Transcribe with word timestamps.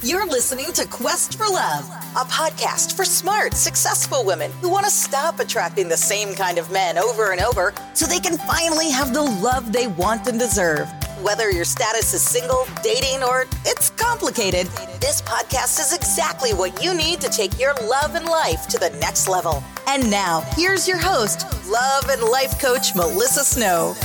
You're 0.00 0.28
listening 0.28 0.72
to 0.74 0.86
Quest 0.86 1.36
for 1.36 1.48
Love, 1.48 1.84
a 2.14 2.24
podcast 2.26 2.94
for 2.94 3.04
smart, 3.04 3.54
successful 3.54 4.24
women 4.24 4.52
who 4.60 4.70
want 4.70 4.84
to 4.84 4.92
stop 4.92 5.40
attracting 5.40 5.88
the 5.88 5.96
same 5.96 6.36
kind 6.36 6.56
of 6.56 6.70
men 6.70 6.96
over 6.96 7.32
and 7.32 7.40
over 7.40 7.74
so 7.94 8.06
they 8.06 8.20
can 8.20 8.38
finally 8.38 8.90
have 8.90 9.12
the 9.12 9.22
love 9.22 9.72
they 9.72 9.88
want 9.88 10.28
and 10.28 10.38
deserve. 10.38 10.88
Whether 11.20 11.50
your 11.50 11.64
status 11.64 12.14
is 12.14 12.22
single, 12.22 12.64
dating, 12.80 13.24
or 13.24 13.46
it's 13.66 13.90
complicated, 13.90 14.68
this 15.00 15.20
podcast 15.22 15.80
is 15.80 15.92
exactly 15.92 16.54
what 16.54 16.80
you 16.80 16.94
need 16.94 17.20
to 17.20 17.28
take 17.28 17.58
your 17.58 17.74
love 17.88 18.14
and 18.14 18.26
life 18.26 18.68
to 18.68 18.78
the 18.78 18.90
next 19.00 19.26
level. 19.26 19.64
And 19.88 20.08
now, 20.08 20.42
here's 20.54 20.86
your 20.86 20.98
host, 20.98 21.44
love 21.68 22.08
and 22.08 22.22
life 22.22 22.60
coach 22.60 22.94
Melissa 22.94 23.44
Snow. 23.44 23.96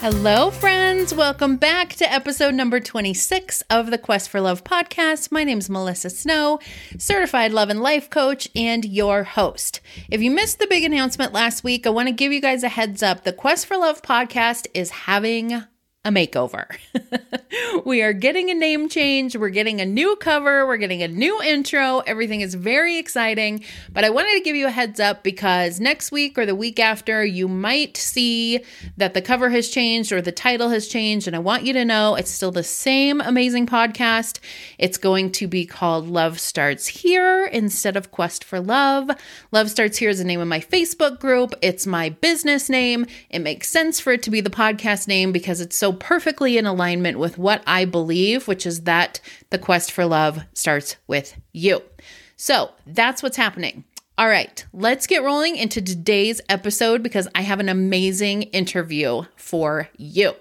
Hello, 0.00 0.52
friends. 0.52 1.12
Welcome 1.12 1.56
back 1.56 1.94
to 1.94 2.10
episode 2.10 2.54
number 2.54 2.78
26 2.78 3.62
of 3.62 3.90
the 3.90 3.98
Quest 3.98 4.28
for 4.28 4.40
Love 4.40 4.62
podcast. 4.62 5.32
My 5.32 5.42
name 5.42 5.58
is 5.58 5.68
Melissa 5.68 6.08
Snow, 6.08 6.60
certified 6.96 7.52
love 7.52 7.68
and 7.68 7.82
life 7.82 8.08
coach, 8.08 8.48
and 8.54 8.84
your 8.84 9.24
host. 9.24 9.80
If 10.08 10.22
you 10.22 10.30
missed 10.30 10.60
the 10.60 10.68
big 10.68 10.84
announcement 10.84 11.32
last 11.32 11.64
week, 11.64 11.84
I 11.84 11.90
want 11.90 12.06
to 12.06 12.14
give 12.14 12.30
you 12.32 12.40
guys 12.40 12.62
a 12.62 12.68
heads 12.68 13.02
up. 13.02 13.24
The 13.24 13.32
Quest 13.32 13.66
for 13.66 13.76
Love 13.76 14.00
podcast 14.00 14.68
is 14.72 14.90
having 14.90 15.52
a 15.52 15.66
makeover. 16.06 16.76
we 17.84 18.02
are 18.02 18.12
getting 18.12 18.50
a 18.50 18.54
name 18.54 18.88
change. 18.88 19.36
We're 19.36 19.48
getting 19.48 19.80
a 19.80 19.86
new 19.86 20.16
cover. 20.16 20.66
We're 20.66 20.76
getting 20.76 21.02
a 21.02 21.08
new 21.08 21.40
intro. 21.42 22.00
Everything 22.00 22.40
is 22.40 22.54
very 22.54 22.98
exciting. 22.98 23.64
But 23.92 24.04
I 24.04 24.10
wanted 24.10 24.34
to 24.34 24.40
give 24.40 24.56
you 24.56 24.66
a 24.66 24.70
heads 24.70 25.00
up 25.00 25.22
because 25.22 25.80
next 25.80 26.12
week 26.12 26.36
or 26.36 26.44
the 26.44 26.54
week 26.54 26.78
after, 26.78 27.24
you 27.24 27.48
might 27.48 27.96
see 27.96 28.60
that 28.96 29.14
the 29.14 29.22
cover 29.22 29.50
has 29.50 29.68
changed 29.68 30.12
or 30.12 30.20
the 30.20 30.32
title 30.32 30.68
has 30.70 30.88
changed. 30.88 31.26
And 31.26 31.34
I 31.34 31.38
want 31.38 31.64
you 31.64 31.72
to 31.72 31.84
know 31.84 32.14
it's 32.14 32.30
still 32.30 32.50
the 32.50 32.62
same 32.62 33.20
amazing 33.20 33.66
podcast. 33.66 34.40
It's 34.78 34.98
going 34.98 35.32
to 35.32 35.46
be 35.46 35.64
called 35.64 36.08
Love 36.08 36.38
Starts 36.38 36.86
Here 36.86 37.46
instead 37.46 37.96
of 37.96 38.10
Quest 38.10 38.44
for 38.44 38.60
Love. 38.60 39.10
Love 39.52 39.70
Starts 39.70 39.98
Here 39.98 40.10
is 40.10 40.18
the 40.18 40.24
name 40.24 40.40
of 40.40 40.48
my 40.48 40.60
Facebook 40.60 41.18
group, 41.18 41.54
it's 41.62 41.86
my 41.86 42.10
business 42.10 42.68
name. 42.68 43.06
It 43.30 43.40
makes 43.40 43.68
sense 43.68 44.00
for 44.00 44.12
it 44.12 44.22
to 44.24 44.30
be 44.30 44.40
the 44.40 44.50
podcast 44.50 45.08
name 45.08 45.32
because 45.32 45.60
it's 45.60 45.76
so 45.76 45.92
perfectly 45.92 46.58
in 46.58 46.66
alignment 46.66 47.18
with 47.18 47.37
what 47.38 47.62
I 47.66 47.84
believe, 47.84 48.48
which 48.48 48.66
is 48.66 48.82
that 48.82 49.20
the 49.50 49.58
quest 49.58 49.92
for 49.92 50.04
love 50.04 50.40
starts 50.52 50.96
with 51.06 51.34
you. 51.52 51.82
So 52.36 52.72
that's 52.86 53.22
what's 53.22 53.36
happening. 53.36 53.84
All 54.18 54.28
right, 54.28 54.66
let's 54.72 55.06
get 55.06 55.22
rolling 55.22 55.54
into 55.54 55.80
today's 55.80 56.40
episode 56.48 57.04
because 57.04 57.28
I 57.36 57.42
have 57.42 57.60
an 57.60 57.68
amazing 57.68 58.42
interview 58.42 59.22
for 59.36 59.88
you. 59.96 60.34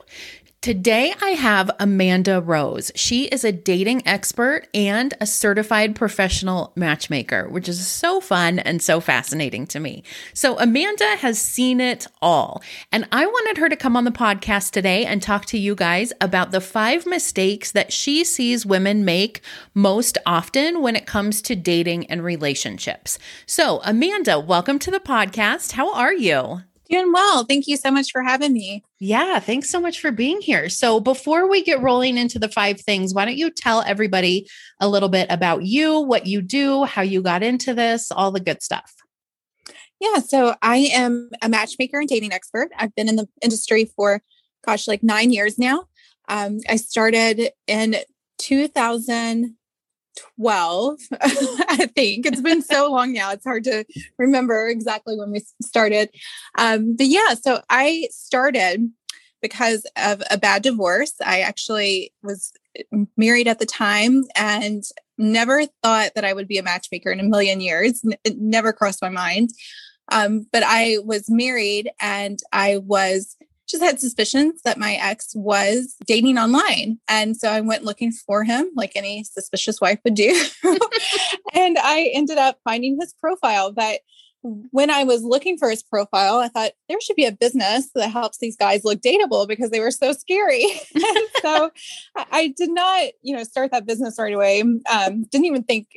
Today, 0.67 1.13
I 1.21 1.29
have 1.29 1.71
Amanda 1.79 2.41
Rose. 2.41 2.91
She 2.93 3.27
is 3.27 3.45
a 3.45 3.53
dating 3.53 4.05
expert 4.05 4.67
and 4.73 5.13
a 5.21 5.25
certified 5.25 5.95
professional 5.95 6.73
matchmaker, 6.75 7.47
which 7.47 7.69
is 7.69 7.87
so 7.87 8.19
fun 8.19 8.59
and 8.59 8.81
so 8.81 8.99
fascinating 8.99 9.65
to 9.67 9.79
me. 9.79 10.03
So, 10.33 10.59
Amanda 10.59 11.05
has 11.19 11.39
seen 11.39 11.79
it 11.79 12.05
all. 12.21 12.61
And 12.91 13.07
I 13.13 13.25
wanted 13.25 13.59
her 13.59 13.69
to 13.69 13.77
come 13.77 13.95
on 13.95 14.03
the 14.03 14.11
podcast 14.11 14.71
today 14.71 15.05
and 15.05 15.21
talk 15.21 15.45
to 15.45 15.57
you 15.57 15.73
guys 15.73 16.11
about 16.19 16.51
the 16.51 16.59
five 16.59 17.05
mistakes 17.05 17.71
that 17.71 17.93
she 17.93 18.25
sees 18.25 18.65
women 18.65 19.05
make 19.05 19.39
most 19.73 20.17
often 20.25 20.81
when 20.81 20.97
it 20.97 21.05
comes 21.05 21.41
to 21.43 21.55
dating 21.55 22.07
and 22.07 22.25
relationships. 22.25 23.17
So, 23.45 23.79
Amanda, 23.85 24.37
welcome 24.37 24.79
to 24.79 24.91
the 24.91 24.99
podcast. 24.99 25.71
How 25.71 25.93
are 25.93 26.13
you? 26.13 26.63
Doing 26.89 27.11
well. 27.11 27.43
Thank 27.43 27.67
you 27.67 27.75
so 27.75 27.91
much 27.91 28.11
for 28.11 28.23
having 28.23 28.53
me. 28.53 28.83
Yeah, 28.99 29.39
thanks 29.39 29.69
so 29.69 29.81
much 29.81 29.99
for 29.99 30.11
being 30.11 30.39
here. 30.41 30.69
So, 30.69 30.99
before 30.99 31.49
we 31.49 31.61
get 31.61 31.81
rolling 31.81 32.17
into 32.17 32.39
the 32.39 32.47
five 32.47 32.79
things, 32.79 33.13
why 33.13 33.25
don't 33.25 33.37
you 33.37 33.49
tell 33.49 33.81
everybody 33.81 34.47
a 34.79 34.87
little 34.87 35.09
bit 35.09 35.27
about 35.29 35.63
you, 35.63 35.99
what 35.99 36.27
you 36.27 36.41
do, 36.41 36.85
how 36.85 37.01
you 37.01 37.21
got 37.21 37.43
into 37.43 37.73
this, 37.73 38.11
all 38.11 38.31
the 38.31 38.39
good 38.39 38.63
stuff? 38.63 38.93
Yeah, 39.99 40.19
so 40.19 40.55
I 40.61 40.77
am 40.93 41.31
a 41.41 41.49
matchmaker 41.49 41.99
and 41.99 42.07
dating 42.07 42.31
expert. 42.31 42.69
I've 42.77 42.95
been 42.95 43.09
in 43.09 43.15
the 43.15 43.27
industry 43.41 43.85
for, 43.95 44.21
gosh, 44.65 44.87
like 44.87 45.03
nine 45.03 45.31
years 45.31 45.57
now. 45.57 45.85
Um, 46.29 46.59
I 46.69 46.75
started 46.75 47.49
in 47.67 47.95
2000. 48.37 49.55
12, 50.39 50.99
I 51.21 51.89
think. 51.95 52.25
It's 52.25 52.41
been 52.41 52.61
so 52.61 52.91
long 52.91 53.13
now. 53.13 53.31
It's 53.31 53.45
hard 53.45 53.63
to 53.65 53.85
remember 54.17 54.67
exactly 54.67 55.15
when 55.17 55.31
we 55.31 55.41
started. 55.61 56.09
Um, 56.57 56.95
but 56.95 57.07
yeah, 57.07 57.33
so 57.33 57.61
I 57.69 58.07
started 58.11 58.89
because 59.41 59.85
of 59.97 60.21
a 60.31 60.37
bad 60.37 60.63
divorce. 60.63 61.13
I 61.23 61.41
actually 61.41 62.13
was 62.23 62.51
married 63.15 63.47
at 63.47 63.59
the 63.59 63.65
time 63.65 64.23
and 64.35 64.83
never 65.17 65.65
thought 65.83 66.11
that 66.15 66.25
I 66.25 66.33
would 66.33 66.47
be 66.47 66.57
a 66.57 66.63
matchmaker 66.63 67.11
in 67.11 67.19
a 67.19 67.23
million 67.23 67.61
years. 67.61 68.01
It 68.23 68.37
never 68.37 68.73
crossed 68.73 69.01
my 69.01 69.09
mind. 69.09 69.51
Um, 70.11 70.47
but 70.51 70.63
I 70.65 70.97
was 71.03 71.29
married 71.29 71.89
and 71.99 72.39
I 72.53 72.77
was 72.77 73.35
just 73.67 73.83
had 73.83 73.99
suspicions 73.99 74.61
that 74.63 74.77
my 74.77 74.93
ex 74.93 75.33
was 75.35 75.95
dating 76.05 76.37
online. 76.37 76.99
And 77.07 77.35
so 77.35 77.49
I 77.49 77.61
went 77.61 77.83
looking 77.83 78.11
for 78.11 78.43
him 78.43 78.69
like 78.75 78.93
any 78.95 79.23
suspicious 79.23 79.81
wife 79.81 79.99
would 80.03 80.15
do. 80.15 80.29
and 81.53 81.77
I 81.77 82.11
ended 82.13 82.37
up 82.37 82.59
finding 82.63 82.97
his 82.99 83.13
profile. 83.13 83.71
But 83.71 83.99
when 84.71 84.89
I 84.89 85.03
was 85.03 85.23
looking 85.23 85.57
for 85.57 85.69
his 85.69 85.83
profile, 85.83 86.37
I 86.37 86.47
thought 86.47 86.71
there 86.87 87.01
should 87.01 87.15
be 87.15 87.25
a 87.25 87.31
business 87.31 87.89
that 87.95 88.09
helps 88.09 88.37
these 88.37 88.55
guys 88.55 88.83
look 88.83 89.01
dateable 89.01 89.47
because 89.47 89.71
they 89.71 89.79
were 89.79 89.91
so 89.91 90.13
scary. 90.13 90.65
so 91.41 91.71
I 92.15 92.53
did 92.55 92.69
not, 92.69 93.11
you 93.21 93.35
know, 93.35 93.43
start 93.43 93.71
that 93.71 93.85
business 93.85 94.17
right 94.19 94.33
away. 94.33 94.61
Um, 94.61 95.23
didn't 95.31 95.45
even 95.45 95.63
think 95.63 95.87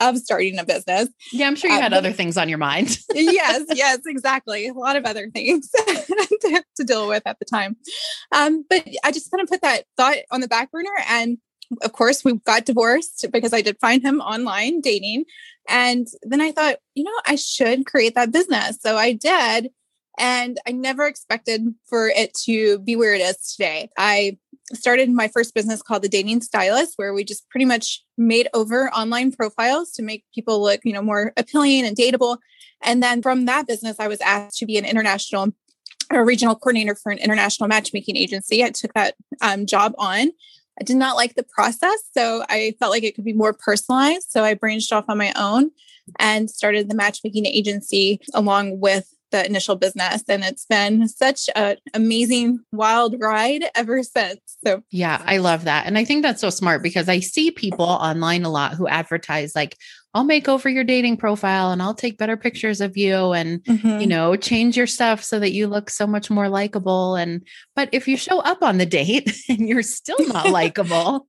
of 0.00 0.18
starting 0.18 0.58
a 0.58 0.64
business. 0.64 1.08
Yeah, 1.32 1.46
I'm 1.46 1.56
sure 1.56 1.70
you 1.70 1.80
had 1.80 1.92
um, 1.92 1.98
other 1.98 2.12
things 2.12 2.36
on 2.36 2.48
your 2.48 2.58
mind. 2.58 2.98
yes, 3.14 3.64
yes, 3.74 4.00
exactly. 4.06 4.68
A 4.68 4.72
lot 4.72 4.96
of 4.96 5.04
other 5.04 5.30
things 5.30 5.70
to, 5.76 6.64
to, 6.76 6.84
deal 6.84 7.08
with 7.08 7.22
at 7.26 7.38
the 7.38 7.44
time. 7.44 7.76
Um, 8.32 8.64
but 8.68 8.86
I 9.04 9.10
just 9.10 9.30
kind 9.30 9.42
of 9.42 9.48
put 9.48 9.62
that 9.62 9.84
thought 9.96 10.16
on 10.30 10.40
the 10.40 10.48
back 10.48 10.70
burner. 10.70 10.88
And 11.08 11.38
of 11.82 11.92
course, 11.92 12.24
we 12.24 12.38
got 12.38 12.64
divorced 12.64 13.26
because 13.32 13.52
I 13.52 13.60
did 13.60 13.78
find 13.80 14.02
him 14.02 14.20
online 14.20 14.80
dating. 14.80 15.24
And 15.68 16.06
then 16.22 16.40
I 16.40 16.52
thought, 16.52 16.76
you 16.94 17.04
know, 17.04 17.20
I 17.26 17.36
should 17.36 17.84
create 17.84 18.14
that 18.14 18.32
business. 18.32 18.78
So 18.80 18.96
I 18.96 19.12
did. 19.12 19.70
And 20.18 20.58
I 20.66 20.72
never 20.72 21.06
expected 21.06 21.74
for 21.86 22.08
it 22.08 22.34
to 22.44 22.80
be 22.80 22.96
where 22.96 23.14
it 23.14 23.20
is 23.20 23.36
today. 23.52 23.90
I 23.96 24.38
started 24.74 25.10
my 25.10 25.28
first 25.28 25.54
business 25.54 25.82
called 25.82 26.02
the 26.02 26.08
Dating 26.08 26.40
Stylist, 26.40 26.94
where 26.96 27.14
we 27.14 27.24
just 27.24 27.48
pretty 27.48 27.64
much 27.64 28.04
made 28.16 28.48
over 28.54 28.90
online 28.90 29.32
profiles 29.32 29.92
to 29.92 30.02
make 30.02 30.24
people 30.34 30.62
look, 30.62 30.80
you 30.84 30.92
know, 30.92 31.02
more 31.02 31.32
appealing 31.36 31.84
and 31.84 31.96
dateable. 31.96 32.38
And 32.82 33.02
then 33.02 33.22
from 33.22 33.46
that 33.46 33.66
business, 33.66 33.96
I 33.98 34.08
was 34.08 34.20
asked 34.20 34.58
to 34.58 34.66
be 34.66 34.76
an 34.76 34.84
international 34.84 35.52
or 36.12 36.24
regional 36.24 36.54
coordinator 36.54 36.94
for 36.94 37.12
an 37.12 37.18
international 37.18 37.68
matchmaking 37.68 38.16
agency. 38.16 38.64
I 38.64 38.70
took 38.70 38.94
that 38.94 39.14
um, 39.42 39.66
job 39.66 39.94
on. 39.98 40.30
I 40.80 40.84
did 40.84 40.96
not 40.96 41.16
like 41.16 41.34
the 41.34 41.42
process, 41.42 41.98
so 42.16 42.44
I 42.48 42.74
felt 42.78 42.92
like 42.92 43.02
it 43.02 43.14
could 43.14 43.24
be 43.24 43.32
more 43.32 43.52
personalized. 43.52 44.30
So 44.30 44.44
I 44.44 44.54
branched 44.54 44.92
off 44.92 45.06
on 45.08 45.18
my 45.18 45.32
own 45.34 45.72
and 46.18 46.48
started 46.48 46.88
the 46.88 46.94
matchmaking 46.94 47.46
agency 47.46 48.20
along 48.32 48.80
with 48.80 49.12
the 49.30 49.44
initial 49.44 49.76
business 49.76 50.22
and 50.28 50.42
it's 50.42 50.64
been 50.66 51.08
such 51.08 51.48
an 51.54 51.76
amazing 51.94 52.60
wild 52.72 53.14
ride 53.18 53.64
ever 53.74 54.02
since 54.02 54.40
so 54.64 54.82
yeah 54.90 55.22
i 55.26 55.38
love 55.38 55.64
that 55.64 55.86
and 55.86 55.98
i 55.98 56.04
think 56.04 56.22
that's 56.22 56.40
so 56.40 56.50
smart 56.50 56.82
because 56.82 57.08
i 57.08 57.20
see 57.20 57.50
people 57.50 57.84
online 57.84 58.44
a 58.44 58.50
lot 58.50 58.74
who 58.74 58.88
advertise 58.88 59.54
like 59.54 59.76
i'll 60.14 60.24
make 60.24 60.48
over 60.48 60.68
your 60.68 60.84
dating 60.84 61.16
profile 61.16 61.70
and 61.70 61.82
i'll 61.82 61.94
take 61.94 62.18
better 62.18 62.36
pictures 62.36 62.80
of 62.80 62.96
you 62.96 63.32
and 63.32 63.62
mm-hmm. 63.64 64.00
you 64.00 64.06
know 64.06 64.36
change 64.36 64.76
your 64.76 64.86
stuff 64.86 65.22
so 65.22 65.38
that 65.38 65.52
you 65.52 65.66
look 65.66 65.90
so 65.90 66.06
much 66.06 66.30
more 66.30 66.48
likable 66.48 67.14
and 67.14 67.46
but 67.74 67.88
if 67.92 68.08
you 68.08 68.16
show 68.16 68.40
up 68.40 68.62
on 68.62 68.78
the 68.78 68.86
date 68.86 69.30
and 69.48 69.68
you're 69.68 69.82
still 69.82 70.26
not 70.28 70.50
likable 70.50 71.26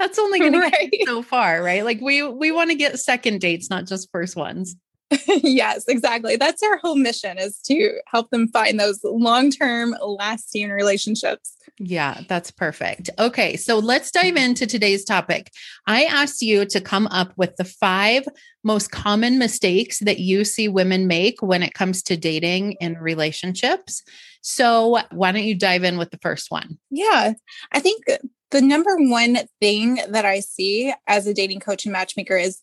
that's 0.00 0.18
only 0.18 0.40
going 0.40 0.52
right. 0.52 0.72
to 0.72 0.88
get 0.88 1.06
so 1.06 1.22
far 1.22 1.62
right 1.62 1.84
like 1.84 2.00
we 2.00 2.22
we 2.24 2.50
want 2.50 2.70
to 2.70 2.76
get 2.76 2.98
second 2.98 3.40
dates 3.40 3.70
not 3.70 3.86
just 3.86 4.10
first 4.10 4.34
ones 4.34 4.74
yes, 5.26 5.84
exactly. 5.88 6.36
That's 6.36 6.62
our 6.62 6.76
whole 6.78 6.96
mission 6.96 7.38
is 7.38 7.58
to 7.66 8.00
help 8.06 8.30
them 8.30 8.48
find 8.48 8.78
those 8.78 9.00
long-term 9.02 9.96
lasting 10.00 10.70
relationships. 10.70 11.56
Yeah, 11.78 12.20
that's 12.28 12.50
perfect. 12.50 13.10
Okay, 13.18 13.56
so 13.56 13.78
let's 13.78 14.10
dive 14.10 14.36
into 14.36 14.66
today's 14.66 15.04
topic. 15.04 15.50
I 15.86 16.04
asked 16.04 16.42
you 16.42 16.64
to 16.66 16.80
come 16.80 17.06
up 17.08 17.32
with 17.36 17.56
the 17.56 17.64
five 17.64 18.24
most 18.62 18.90
common 18.90 19.38
mistakes 19.38 20.00
that 20.00 20.18
you 20.20 20.44
see 20.44 20.68
women 20.68 21.06
make 21.06 21.40
when 21.40 21.62
it 21.62 21.74
comes 21.74 22.02
to 22.04 22.16
dating 22.16 22.76
and 22.80 23.00
relationships. 23.00 24.02
So, 24.42 25.00
why 25.10 25.32
don't 25.32 25.44
you 25.44 25.54
dive 25.54 25.84
in 25.84 25.98
with 25.98 26.10
the 26.10 26.18
first 26.18 26.50
one? 26.50 26.78
Yeah, 26.90 27.34
I 27.72 27.80
think 27.80 28.04
the 28.50 28.60
number 28.60 28.96
one 28.96 29.38
thing 29.60 30.00
that 30.08 30.24
I 30.24 30.40
see 30.40 30.92
as 31.06 31.26
a 31.26 31.34
dating 31.34 31.60
coach 31.60 31.84
and 31.84 31.92
matchmaker 31.92 32.36
is 32.36 32.60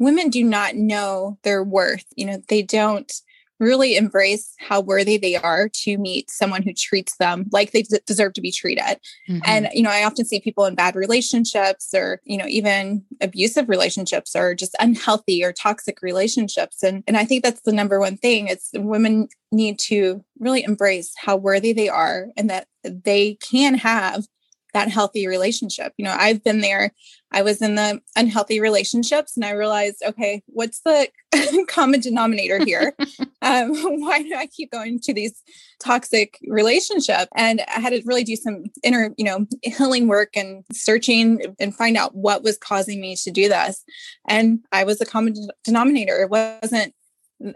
women 0.00 0.30
do 0.30 0.42
not 0.42 0.74
know 0.74 1.38
their 1.44 1.62
worth. 1.62 2.06
You 2.16 2.26
know, 2.26 2.42
they 2.48 2.62
don't 2.62 3.12
really 3.60 3.94
embrace 3.94 4.54
how 4.58 4.80
worthy 4.80 5.18
they 5.18 5.36
are 5.36 5.68
to 5.68 5.98
meet 5.98 6.30
someone 6.30 6.62
who 6.62 6.72
treats 6.72 7.18
them 7.18 7.44
like 7.52 7.72
they 7.72 7.84
deserve 8.06 8.32
to 8.32 8.40
be 8.40 8.50
treated. 8.50 8.98
Mm-hmm. 9.28 9.38
And, 9.44 9.68
you 9.74 9.82
know, 9.82 9.90
I 9.90 10.02
often 10.02 10.24
see 10.24 10.40
people 10.40 10.64
in 10.64 10.74
bad 10.74 10.96
relationships 10.96 11.90
or, 11.94 12.22
you 12.24 12.38
know, 12.38 12.46
even 12.48 13.04
abusive 13.20 13.68
relationships 13.68 14.34
or 14.34 14.54
just 14.54 14.74
unhealthy 14.80 15.44
or 15.44 15.52
toxic 15.52 16.00
relationships. 16.00 16.82
And, 16.82 17.04
and 17.06 17.18
I 17.18 17.26
think 17.26 17.44
that's 17.44 17.60
the 17.60 17.72
number 17.72 18.00
one 18.00 18.16
thing. 18.16 18.48
It's 18.48 18.70
women 18.74 19.28
need 19.52 19.78
to 19.80 20.24
really 20.38 20.64
embrace 20.64 21.12
how 21.18 21.36
worthy 21.36 21.74
they 21.74 21.90
are 21.90 22.28
and 22.38 22.48
that 22.48 22.66
they 22.82 23.34
can 23.34 23.74
have 23.74 24.26
that 24.74 24.88
healthy 24.88 25.26
relationship. 25.26 25.92
You 25.96 26.04
know, 26.04 26.16
I've 26.18 26.42
been 26.42 26.60
there. 26.60 26.92
I 27.32 27.42
was 27.42 27.62
in 27.62 27.76
the 27.76 28.00
unhealthy 28.16 28.60
relationships 28.60 29.36
and 29.36 29.44
I 29.44 29.52
realized, 29.52 30.02
okay, 30.04 30.42
what's 30.46 30.80
the 30.80 31.08
common 31.68 32.00
denominator 32.00 32.64
here? 32.64 32.94
um, 33.42 33.70
why 34.00 34.22
do 34.22 34.34
I 34.34 34.46
keep 34.46 34.72
going 34.72 35.00
to 35.00 35.14
these 35.14 35.42
toxic 35.78 36.38
relationships? 36.46 37.28
And 37.36 37.62
I 37.68 37.80
had 37.80 37.90
to 37.90 38.02
really 38.04 38.24
do 38.24 38.36
some 38.36 38.64
inner, 38.82 39.14
you 39.16 39.24
know, 39.24 39.46
healing 39.62 40.08
work 40.08 40.36
and 40.36 40.64
searching 40.72 41.54
and 41.60 41.74
find 41.74 41.96
out 41.96 42.14
what 42.14 42.42
was 42.42 42.58
causing 42.58 43.00
me 43.00 43.16
to 43.16 43.30
do 43.30 43.48
this. 43.48 43.84
And 44.28 44.60
I 44.72 44.84
was 44.84 45.00
a 45.00 45.06
common 45.06 45.34
denominator. 45.64 46.20
It 46.20 46.30
wasn't 46.30 46.94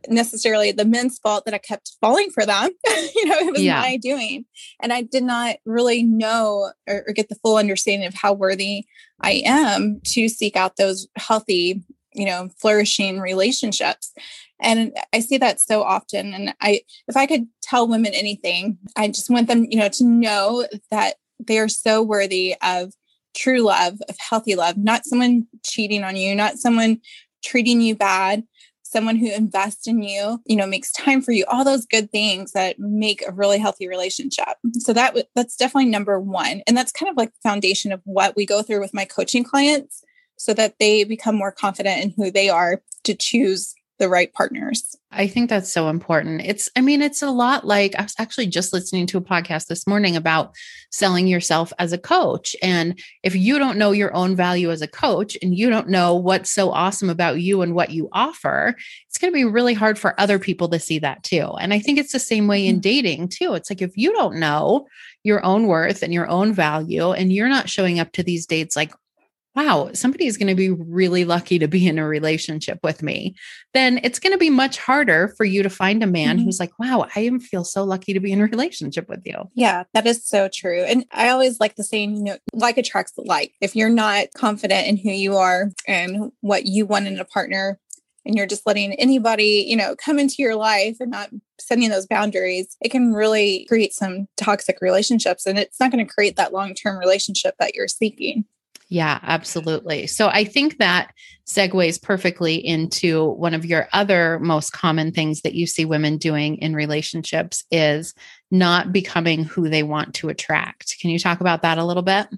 necessarily 0.09 0.73
the 0.73 0.85
men's 0.85 1.19
fault 1.19 1.45
that 1.45 1.55
I 1.55 1.59
kept 1.59 1.93
falling 2.01 2.31
for 2.31 2.47
them. 2.47 2.71
you 2.87 3.27
know, 3.27 3.39
it 3.39 3.53
was 3.53 3.63
yeah. 3.63 3.81
my 3.81 3.97
doing. 3.97 4.47
And 4.81 4.93
I 4.93 5.03
did 5.03 5.23
not 5.23 5.57
really 5.67 6.03
know 6.03 6.73
or, 6.89 7.05
or, 7.07 7.13
get 7.13 7.29
the 7.29 7.35
full 7.37 7.57
understanding 7.57 8.07
of 8.07 8.15
how 8.15 8.33
worthy 8.33 8.85
I 9.21 9.43
am 9.45 10.01
to 10.09 10.29
seek 10.29 10.57
out 10.57 10.77
those 10.77 11.07
healthy, 11.17 11.83
you 12.13 12.25
know, 12.25 12.49
flourishing 12.59 13.21
relationships. 13.21 14.13
And 14.61 14.97
I 15.13 15.21
see 15.21 15.37
that 15.39 15.61
so 15.61 15.83
often. 15.83 16.33
And 16.33 16.55
I, 16.61 16.81
if 17.07 17.17
I 17.17 17.27
could 17.27 17.47
tell 17.63 17.89
women 17.89 18.15
anything, 18.15 18.79
I 18.97 19.09
just 19.09 19.29
want 19.29 19.49
them, 19.49 19.67
you 19.69 19.79
know, 19.79 19.89
to 19.91 20.05
know 20.05 20.67
that 20.91 21.17
they 21.39 21.59
are 21.59 21.69
so 21.69 22.03
worthy 22.03 22.55
of 22.63 22.95
true 23.37 23.61
love, 23.61 24.01
of 24.09 24.17
healthy 24.19 24.55
love, 24.55 24.77
not 24.77 25.05
someone 25.05 25.47
cheating 25.65 26.05
on 26.05 26.17
you, 26.17 26.35
not 26.35 26.57
someone 26.57 27.01
treating 27.45 27.81
you 27.81 27.95
bad, 27.95 28.45
someone 28.95 29.17
who 29.17 29.31
invests 29.31 29.89
in 29.89 30.03
you, 30.03 30.41
you 30.47 30.55
know, 30.55 30.67
makes 30.67 30.93
time 30.93 31.21
for 31.21 31.33
you, 31.33 31.45
all 31.49 31.65
those 31.65 31.85
good 31.85 32.11
things 32.13 32.53
that 32.53 32.79
make 32.79 33.23
a 33.27 33.33
really 33.33 33.59
healthy 33.59 33.89
relationship. 33.89 34.57
So 34.79 34.93
that 34.93 35.17
that's 35.35 35.57
definitely 35.57 35.91
number 35.91 36.21
1. 36.21 36.63
And 36.67 36.77
that's 36.77 36.93
kind 36.93 37.11
of 37.11 37.17
like 37.17 37.35
the 37.35 37.49
foundation 37.49 37.91
of 37.91 38.01
what 38.05 38.37
we 38.37 38.47
go 38.47 38.63
through 38.63 38.81
with 38.81 38.95
my 38.95 39.05
coaching 39.05 39.43
clients 39.43 40.03
so 40.37 40.55
that 40.55 40.79
they 40.79 41.05
become 41.05 41.35
more 41.35 41.53
confident 41.53 42.03
in 42.03 42.15
who 42.17 42.31
they 42.31 42.49
are 42.49 42.81
to 43.03 43.15
choose 43.15 43.75
the 43.99 44.09
right 44.09 44.33
partners. 44.33 44.97
I 45.13 45.29
think 45.29 45.49
that's 45.49 45.73
so 45.73 45.89
important. 45.89 46.43
It's, 46.45 46.69
I 46.75 46.81
mean, 46.81 47.01
it's 47.01 47.23
a 47.23 47.31
lot 47.31 47.65
like 47.65 47.95
I 47.97 48.03
was 48.03 48.15
actually 48.19 48.49
just 48.49 48.73
listening 48.73 49.07
to 49.07 49.19
a 49.19 49.23
podcast 49.23 49.69
this 49.69 49.87
morning 49.87 50.17
about 50.17 50.55
selling 50.91 51.29
yourself 51.29 51.73
as 51.79 51.93
a 51.93 51.99
coach. 51.99 52.57
And 52.61 53.01
if 53.23 53.37
you 53.37 53.59
don't 53.59 53.79
know 53.79 53.93
your 53.93 54.15
own 54.15 54.35
value 54.35 54.73
as 54.73 54.83
a 54.83 54.89
coach 54.89 55.39
and 55.41 55.57
you 55.57 55.71
don't 55.71 55.89
know 55.89 56.17
what's 56.17 56.51
so 56.51 56.73
awesome 56.73 57.09
about 57.09 57.41
you 57.41 57.63
and 57.63 57.75
what 57.75 57.91
you 57.91 58.09
offer, 58.13 58.75
it's 59.09 59.19
going 59.19 59.33
to 59.33 59.37
be 59.37 59.45
really 59.45 59.75
hard 59.75 59.99
for 59.99 60.19
other 60.21 60.41
people 60.41 60.69
to 60.71 60.81
see 60.81 60.99
that 60.99 61.23
too. 61.23 61.53
And 61.61 61.73
I 61.73 61.79
think 61.79 61.99
it's 61.99 62.13
the 62.13 62.19
same 62.19 62.49
way 62.49 62.67
in 62.67 62.77
mm-hmm. 62.77 62.81
dating 62.81 63.29
too. 63.29 63.55
It's 63.55 63.71
like 63.71 63.83
if 63.83 63.97
you 63.97 64.13
don't 64.13 64.37
know 64.37 64.89
your 65.23 65.45
own 65.45 65.69
worth 65.69 66.03
and 66.03 66.13
your 66.13 66.29
own 66.29 66.53
value 66.53 67.13
and 67.13 67.33
you're 67.33 67.49
not 67.49 67.71
showing 67.71 68.01
up 68.01 68.11
to 68.13 68.25
these 68.25 68.47
dates 68.47 68.75
like 68.75 68.93
wow, 69.55 69.91
somebody 69.93 70.27
is 70.27 70.37
going 70.37 70.49
to 70.49 70.55
be 70.55 70.71
really 70.71 71.25
lucky 71.25 71.59
to 71.59 71.69
be 71.69 71.87
in 71.87 71.99
a 71.99 72.07
relationship 72.07 72.79
with 72.83 73.03
me, 73.03 73.35
then 73.73 74.01
it's 74.03 74.19
going 74.19 74.33
to 74.33 74.39
be 74.39 74.51
much 74.51 74.79
harder 74.79 75.29
for 75.37 75.45
you 75.45 75.63
to 75.63 75.71
find 75.71 76.03
a 76.03 76.07
man 76.07 76.37
mm-hmm. 76.37 76.45
who's 76.45 76.59
like, 76.59 76.77
wow, 76.79 77.07
I 77.15 77.21
am 77.21 77.39
feel 77.39 77.65
so 77.65 77.85
lucky 77.85 78.13
to 78.13 78.21
be 78.21 78.33
in 78.33 78.41
a 78.41 78.47
relationship 78.47 79.09
with 79.09 79.21
you. 79.25 79.37
Yeah, 79.55 79.85
that 79.95 80.07
is 80.07 80.27
so 80.27 80.49
true. 80.53 80.83
And 80.83 81.05
I 81.13 81.29
always 81.29 81.61
like 81.61 81.77
the 81.77 81.85
saying, 81.85 82.17
you 82.17 82.25
know, 82.25 82.39
like 82.53 82.79
attracts 82.79 83.13
like. 83.17 83.53
If 83.61 83.77
you're 83.77 83.91
not 83.91 84.29
confident 84.37 84.89
in 84.89 84.97
who 84.97 85.11
you 85.11 85.37
are 85.37 85.71
and 85.87 86.33
what 86.41 86.67
you 86.67 86.87
want 86.87 87.07
in 87.07 87.19
a 87.19 87.25
partner, 87.25 87.79
and 88.27 88.37
you're 88.37 88.47
just 88.47 88.67
letting 88.67 88.95
anybody, 88.95 89.67
you 89.69 89.77
know, 89.77 89.95
come 89.97 90.19
into 90.19 90.37
your 90.39 90.57
life 90.57 90.97
and 90.99 91.11
not 91.11 91.29
setting 91.61 91.89
those 91.91 92.07
boundaries, 92.07 92.75
it 92.81 92.91
can 92.91 93.13
really 93.13 93.67
create 93.69 93.93
some 93.93 94.27
toxic 94.37 94.79
relationships 94.81 95.47
and 95.47 95.59
it's 95.59 95.79
not 95.79 95.93
going 95.93 96.05
to 96.05 96.11
create 96.13 96.37
that 96.37 96.53
long-term 96.53 96.99
relationship 96.99 97.55
that 97.59 97.75
you're 97.75 97.89
seeking. 97.89 98.47
Yeah, 98.89 99.19
absolutely. 99.23 100.07
So 100.07 100.29
I 100.29 100.45
think 100.45 100.79
that 100.79 101.13
segues 101.47 102.01
perfectly 102.01 102.55
into 102.55 103.31
one 103.33 103.55
of 103.55 103.65
your 103.65 103.89
other 103.93 104.39
most 104.41 104.73
common 104.73 105.11
things 105.13 105.43
that 105.43 105.55
you 105.55 105.67
see 105.67 105.85
women 105.85 106.17
doing 106.17 106.57
in 106.59 106.75
relationships 106.75 107.65
is 107.71 108.15
not 108.51 108.93
becoming 108.93 109.45
who 109.45 109.69
they 109.69 109.83
want 109.83 110.15
to 110.17 110.29
attract. 110.29 110.97
Can 111.01 111.11
you 111.11 111.19
talk 111.19 111.41
about 111.41 111.63
that 111.63 111.79
a 111.79 111.85
little 111.85 112.03
bit? 112.03 112.29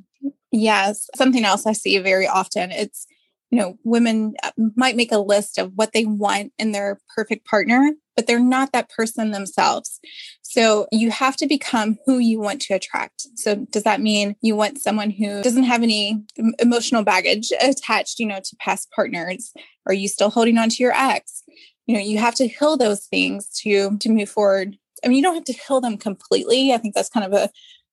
Yes. 0.50 1.08
Something 1.14 1.44
else 1.44 1.66
I 1.66 1.72
see 1.72 1.98
very 1.98 2.26
often. 2.26 2.70
It's, 2.70 3.06
you 3.50 3.58
know, 3.58 3.78
women 3.84 4.34
uh, 4.42 4.50
might 4.74 4.96
make 4.96 5.12
a 5.12 5.18
list 5.18 5.58
of 5.58 5.72
what 5.74 5.92
they 5.92 6.04
want 6.04 6.52
in 6.58 6.72
their 6.72 6.98
perfect 7.14 7.46
partner, 7.46 7.92
but 8.16 8.26
they're 8.26 8.40
not 8.40 8.72
that 8.72 8.90
person 8.90 9.30
themselves. 9.30 10.00
So 10.42 10.86
you 10.90 11.10
have 11.10 11.36
to 11.36 11.46
become 11.46 11.98
who 12.06 12.18
you 12.18 12.40
want 12.40 12.60
to 12.62 12.74
attract. 12.74 13.26
So 13.36 13.66
does 13.70 13.84
that 13.84 14.00
mean 14.00 14.36
you 14.40 14.56
want 14.56 14.78
someone 14.78 15.10
who 15.10 15.42
doesn't 15.42 15.64
have 15.64 15.82
any 15.82 16.24
emotional 16.58 17.04
baggage 17.04 17.52
attached, 17.60 18.18
you 18.18 18.26
know, 18.26 18.40
to 18.40 18.56
past 18.58 18.90
partners? 18.90 19.52
Are 19.86 19.94
you 19.94 20.08
still 20.08 20.30
holding 20.30 20.58
on 20.58 20.70
to 20.70 20.82
your 20.82 20.92
ex? 20.92 21.42
You 21.86 21.94
know, 21.94 22.00
you 22.00 22.18
have 22.18 22.34
to 22.36 22.48
heal 22.48 22.76
those 22.76 23.06
things 23.06 23.48
to 23.62 23.96
to 23.98 24.08
move 24.08 24.28
forward. 24.28 24.76
I 25.04 25.08
mean, 25.08 25.18
you 25.18 25.22
don't 25.22 25.34
have 25.34 25.44
to 25.44 25.52
heal 25.52 25.80
them 25.80 25.98
completely. 25.98 26.72
I 26.72 26.78
think 26.78 26.94
that's 26.94 27.10
kind 27.10 27.26
of 27.26 27.32
a 27.32 27.50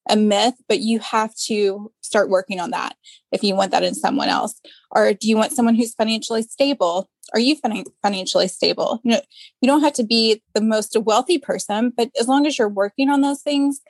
a 0.09 0.15
myth, 0.15 0.55
but 0.67 0.79
you 0.79 0.99
have 0.99 1.33
to 1.35 1.91
start 2.01 2.29
working 2.29 2.59
on 2.59 2.71
that 2.71 2.95
if 3.31 3.43
you 3.43 3.55
want 3.55 3.71
that 3.71 3.83
in 3.83 3.95
someone 3.95 4.29
else. 4.29 4.59
Or 4.91 5.13
do 5.13 5.27
you 5.27 5.37
want 5.37 5.53
someone 5.53 5.75
who's 5.75 5.95
financially 5.95 6.43
stable? 6.43 7.09
Are 7.33 7.39
you 7.39 7.55
financially 8.01 8.47
stable? 8.47 8.99
You 9.03 9.11
know, 9.13 9.21
you 9.61 9.67
don't 9.67 9.81
have 9.81 9.93
to 9.93 10.03
be 10.03 10.43
the 10.53 10.61
most 10.61 10.95
wealthy 10.99 11.37
person, 11.37 11.93
but 11.95 12.11
as 12.19 12.27
long 12.27 12.45
as 12.45 12.59
you're 12.59 12.69
working 12.69 13.09
on 13.09 13.21
those 13.21 13.41
things 13.41 13.81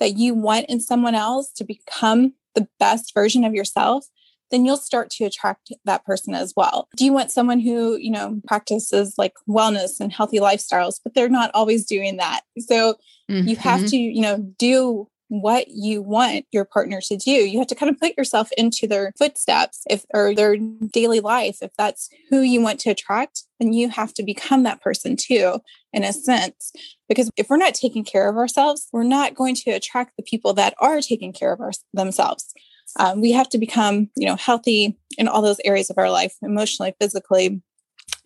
that 0.00 0.16
you 0.16 0.34
want 0.34 0.66
in 0.68 0.80
someone 0.80 1.14
else 1.14 1.52
to 1.52 1.64
become 1.64 2.34
the 2.54 2.66
best 2.78 3.14
version 3.14 3.44
of 3.44 3.54
yourself, 3.54 4.06
then 4.50 4.64
you'll 4.64 4.76
start 4.76 5.10
to 5.10 5.24
attract 5.24 5.72
that 5.84 6.04
person 6.04 6.34
as 6.34 6.52
well. 6.56 6.88
Do 6.96 7.04
you 7.04 7.12
want 7.12 7.30
someone 7.30 7.60
who, 7.60 7.96
you 7.96 8.10
know, 8.10 8.40
practices 8.48 9.14
like 9.16 9.34
wellness 9.48 10.00
and 10.00 10.12
healthy 10.12 10.40
lifestyles, 10.40 10.98
but 11.02 11.14
they're 11.14 11.28
not 11.28 11.52
always 11.54 11.86
doing 11.86 12.16
that? 12.16 12.40
So 12.58 12.96
mm-hmm. 13.30 13.48
you 13.48 13.56
have 13.56 13.80
mm-hmm. 13.80 13.86
to, 13.86 13.96
you 13.96 14.22
know, 14.22 14.38
do 14.58 15.06
what 15.30 15.68
you 15.68 16.02
want 16.02 16.44
your 16.50 16.64
partner 16.64 17.00
to 17.00 17.16
do. 17.16 17.30
You 17.30 17.58
have 17.60 17.68
to 17.68 17.76
kind 17.76 17.88
of 17.88 18.00
put 18.00 18.16
yourself 18.18 18.50
into 18.58 18.88
their 18.88 19.12
footsteps 19.16 19.82
if 19.88 20.04
or 20.12 20.34
their 20.34 20.56
daily 20.56 21.20
life. 21.20 21.58
If 21.62 21.70
that's 21.78 22.08
who 22.28 22.40
you 22.40 22.60
want 22.60 22.80
to 22.80 22.90
attract, 22.90 23.44
then 23.60 23.72
you 23.72 23.88
have 23.90 24.12
to 24.14 24.24
become 24.24 24.64
that 24.64 24.82
person 24.82 25.16
too, 25.16 25.60
in 25.92 26.02
a 26.02 26.12
sense. 26.12 26.72
Because 27.08 27.30
if 27.36 27.48
we're 27.48 27.58
not 27.58 27.74
taking 27.74 28.04
care 28.04 28.28
of 28.28 28.36
ourselves, 28.36 28.88
we're 28.92 29.04
not 29.04 29.36
going 29.36 29.54
to 29.54 29.70
attract 29.70 30.16
the 30.16 30.24
people 30.24 30.52
that 30.54 30.74
are 30.80 31.00
taking 31.00 31.32
care 31.32 31.52
of 31.52 31.60
our, 31.60 31.70
themselves. 31.94 32.52
Um, 32.98 33.20
we 33.20 33.30
have 33.30 33.48
to 33.50 33.58
become, 33.58 34.10
you 34.16 34.26
know, 34.26 34.34
healthy 34.34 34.98
in 35.16 35.28
all 35.28 35.42
those 35.42 35.60
areas 35.64 35.90
of 35.90 35.98
our 35.98 36.10
life, 36.10 36.34
emotionally, 36.42 36.92
physically, 37.00 37.62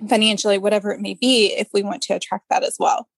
financially, 0.08 0.56
whatever 0.56 0.90
it 0.90 1.02
may 1.02 1.12
be, 1.12 1.52
if 1.52 1.68
we 1.74 1.82
want 1.82 2.00
to 2.04 2.14
attract 2.14 2.46
that 2.48 2.64
as 2.64 2.76
well. 2.80 3.08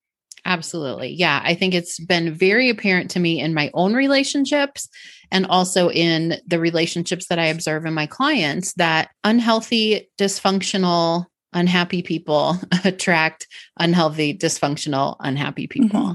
Absolutely. 0.47 1.11
Yeah. 1.11 1.43
I 1.45 1.55
think 1.55 1.75
it's 1.75 1.99
been 1.99 2.33
very 2.33 2.71
apparent 2.71 3.11
to 3.11 3.21
me 3.21 3.41
in 3.41 3.53
my 3.53 3.69
own 3.75 3.95
relationships 3.95 4.89
and 5.33 5.45
also 5.47 5.91
in 5.91 6.37
the 6.47 6.61
relationships 6.61 7.27
that 7.27 7.41
I 7.41 7.47
observe 7.47 7.85
in 7.85 7.93
my 7.95 8.07
clients 8.07 8.73
that 8.75 9.11
unhealthy, 9.25 10.09
dysfunctional, 10.17 11.27
unhappy 11.53 12.01
people 12.01 12.61
attract 12.85 13.49
unhealthy, 13.81 14.39
dysfunctional, 14.39 15.17
unhappy 15.19 15.67
people. 15.67 16.01
Mm-hmm. 16.01 16.13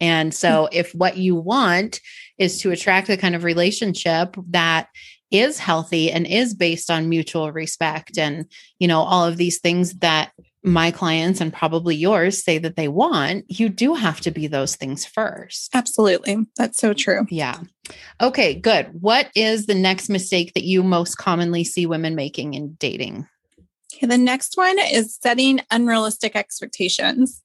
And 0.00 0.34
so, 0.34 0.48
mm. 0.48 0.68
if 0.72 0.92
what 0.94 1.16
you 1.16 1.36
want 1.36 2.00
is 2.36 2.60
to 2.62 2.70
attract 2.70 3.06
the 3.06 3.16
kind 3.16 3.34
of 3.34 3.44
relationship 3.44 4.36
that 4.50 4.88
is 5.30 5.58
healthy 5.58 6.10
and 6.10 6.26
is 6.26 6.54
based 6.54 6.90
on 6.90 7.08
mutual 7.08 7.52
respect 7.52 8.16
and 8.16 8.46
you 8.78 8.88
know 8.88 9.02
all 9.02 9.26
of 9.26 9.36
these 9.36 9.58
things 9.58 9.92
that 9.98 10.32
my 10.64 10.90
clients 10.90 11.40
and 11.40 11.52
probably 11.52 11.94
yours 11.94 12.42
say 12.42 12.58
that 12.58 12.76
they 12.76 12.88
want, 12.88 13.44
you 13.48 13.68
do 13.68 13.94
have 13.94 14.20
to 14.22 14.30
be 14.30 14.46
those 14.46 14.76
things 14.76 15.04
first. 15.04 15.70
Absolutely. 15.74 16.38
That's 16.56 16.78
so 16.78 16.92
true. 16.92 17.26
Yeah. 17.30 17.60
Okay, 18.20 18.54
good. 18.54 18.88
What 19.00 19.30
is 19.34 19.66
the 19.66 19.74
next 19.74 20.08
mistake 20.08 20.54
that 20.54 20.64
you 20.64 20.82
most 20.82 21.16
commonly 21.16 21.64
see 21.64 21.86
women 21.86 22.14
making 22.14 22.54
in 22.54 22.74
dating? 22.74 23.26
Okay, 23.94 24.06
the 24.06 24.18
next 24.18 24.56
one 24.56 24.78
is 24.78 25.16
setting 25.20 25.60
unrealistic 25.70 26.36
expectations. 26.36 27.40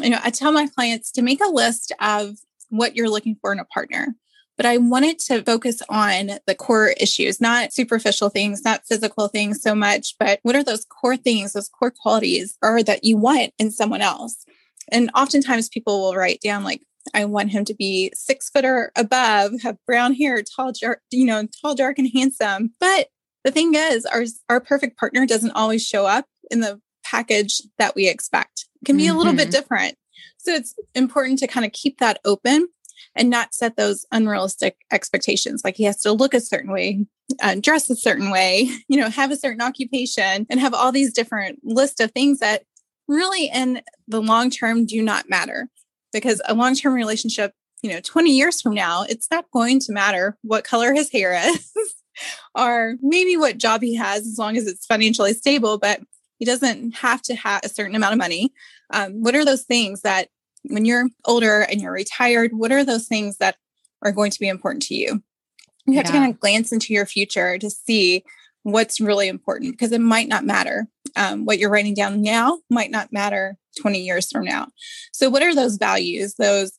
You 0.00 0.10
know, 0.10 0.20
I 0.22 0.30
tell 0.30 0.52
my 0.52 0.66
clients 0.66 1.10
to 1.12 1.22
make 1.22 1.40
a 1.40 1.50
list 1.50 1.92
of 2.00 2.36
what 2.70 2.94
you're 2.94 3.08
looking 3.08 3.36
for 3.40 3.52
in 3.52 3.58
a 3.58 3.64
partner 3.64 4.14
but 4.58 4.66
I 4.66 4.76
wanted 4.76 5.20
to 5.20 5.42
focus 5.44 5.80
on 5.88 6.32
the 6.46 6.54
core 6.54 6.88
issues, 7.00 7.40
not 7.40 7.72
superficial 7.72 8.28
things, 8.28 8.64
not 8.64 8.84
physical 8.86 9.28
things 9.28 9.62
so 9.62 9.74
much, 9.74 10.16
but 10.18 10.40
what 10.42 10.56
are 10.56 10.64
those 10.64 10.84
core 10.84 11.16
things, 11.16 11.52
those 11.52 11.68
core 11.68 11.92
qualities 11.92 12.58
are 12.60 12.82
that 12.82 13.04
you 13.04 13.16
want 13.16 13.54
in 13.58 13.70
someone 13.70 14.02
else? 14.02 14.44
And 14.90 15.10
oftentimes 15.14 15.68
people 15.68 16.00
will 16.00 16.16
write 16.16 16.40
down 16.42 16.64
like, 16.64 16.82
I 17.14 17.24
want 17.24 17.52
him 17.52 17.64
to 17.66 17.74
be 17.74 18.12
six 18.14 18.50
foot 18.50 18.64
or 18.64 18.90
above, 18.96 19.62
have 19.62 19.78
brown 19.86 20.12
hair, 20.12 20.42
tall, 20.42 20.72
dark, 20.72 21.02
you 21.12 21.24
know, 21.24 21.46
tall, 21.62 21.76
dark, 21.76 21.98
and 21.98 22.10
handsome. 22.12 22.72
But 22.80 23.08
the 23.44 23.52
thing 23.52 23.74
is, 23.74 24.04
our 24.04 24.24
our 24.50 24.60
perfect 24.60 24.98
partner 24.98 25.24
doesn't 25.24 25.52
always 25.52 25.86
show 25.86 26.04
up 26.04 26.26
in 26.50 26.60
the 26.60 26.80
package 27.04 27.62
that 27.78 27.94
we 27.94 28.08
expect. 28.08 28.66
It 28.82 28.86
can 28.86 28.96
be 28.96 29.04
mm-hmm. 29.04 29.14
a 29.14 29.18
little 29.18 29.32
bit 29.32 29.44
mm-hmm. 29.44 29.52
different. 29.52 29.94
So 30.38 30.52
it's 30.52 30.74
important 30.94 31.38
to 31.38 31.46
kind 31.46 31.64
of 31.64 31.72
keep 31.72 31.98
that 31.98 32.20
open 32.24 32.68
and 33.18 33.28
not 33.28 33.52
set 33.52 33.76
those 33.76 34.06
unrealistic 34.12 34.76
expectations. 34.90 35.62
Like 35.64 35.76
he 35.76 35.84
has 35.84 36.00
to 36.02 36.12
look 36.12 36.32
a 36.32 36.40
certain 36.40 36.70
way, 36.70 37.06
uh, 37.42 37.56
dress 37.60 37.90
a 37.90 37.96
certain 37.96 38.30
way, 38.30 38.70
you 38.88 38.98
know, 38.98 39.10
have 39.10 39.30
a 39.30 39.36
certain 39.36 39.60
occupation, 39.60 40.46
and 40.48 40.60
have 40.60 40.72
all 40.72 40.92
these 40.92 41.12
different 41.12 41.58
list 41.64 42.00
of 42.00 42.12
things 42.12 42.38
that 42.38 42.62
really 43.08 43.46
in 43.46 43.82
the 44.06 44.22
long 44.22 44.50
term 44.50 44.86
do 44.86 45.02
not 45.02 45.28
matter 45.28 45.68
because 46.12 46.40
a 46.46 46.54
long 46.54 46.74
term 46.74 46.94
relationship, 46.94 47.52
you 47.82 47.90
know, 47.90 48.00
20 48.00 48.30
years 48.30 48.60
from 48.60 48.74
now, 48.74 49.02
it's 49.02 49.30
not 49.30 49.50
going 49.52 49.80
to 49.80 49.92
matter 49.92 50.38
what 50.42 50.64
color 50.64 50.94
his 50.94 51.10
hair 51.10 51.34
is 51.44 51.72
or 52.54 52.96
maybe 53.02 53.36
what 53.36 53.58
job 53.58 53.82
he 53.82 53.94
has 53.94 54.26
as 54.26 54.38
long 54.38 54.56
as 54.56 54.66
it's 54.66 54.86
financially 54.86 55.34
stable, 55.34 55.78
but 55.78 56.00
he 56.38 56.44
doesn't 56.44 56.94
have 56.96 57.20
to 57.22 57.34
have 57.34 57.60
a 57.64 57.68
certain 57.68 57.96
amount 57.96 58.12
of 58.12 58.18
money. 58.18 58.52
Um, 58.92 59.22
what 59.22 59.34
are 59.34 59.44
those 59.44 59.64
things 59.64 60.02
that 60.02 60.28
when 60.64 60.84
you're 60.84 61.08
older 61.24 61.62
and 61.62 61.80
you're 61.80 61.92
retired, 61.92 62.52
what 62.52 62.72
are 62.72 62.84
those 62.84 63.06
things 63.06 63.38
that 63.38 63.56
are 64.02 64.12
going 64.12 64.30
to 64.30 64.40
be 64.40 64.48
important 64.48 64.82
to 64.84 64.94
you? 64.94 65.22
You 65.86 65.94
have 65.94 66.06
yeah. 66.06 66.12
to 66.12 66.18
kind 66.18 66.32
of 66.32 66.40
glance 66.40 66.72
into 66.72 66.92
your 66.92 67.06
future 67.06 67.58
to 67.58 67.70
see 67.70 68.24
what's 68.62 69.00
really 69.00 69.28
important 69.28 69.72
because 69.72 69.92
it 69.92 70.00
might 70.00 70.28
not 70.28 70.44
matter. 70.44 70.86
Um, 71.16 71.44
what 71.46 71.58
you're 71.58 71.70
writing 71.70 71.94
down 71.94 72.22
now 72.22 72.58
might 72.68 72.90
not 72.90 73.12
matter 73.12 73.56
20 73.80 74.00
years 74.00 74.30
from 74.30 74.44
now. 74.44 74.68
So, 75.12 75.30
what 75.30 75.42
are 75.42 75.54
those 75.54 75.76
values, 75.76 76.34
those, 76.34 76.72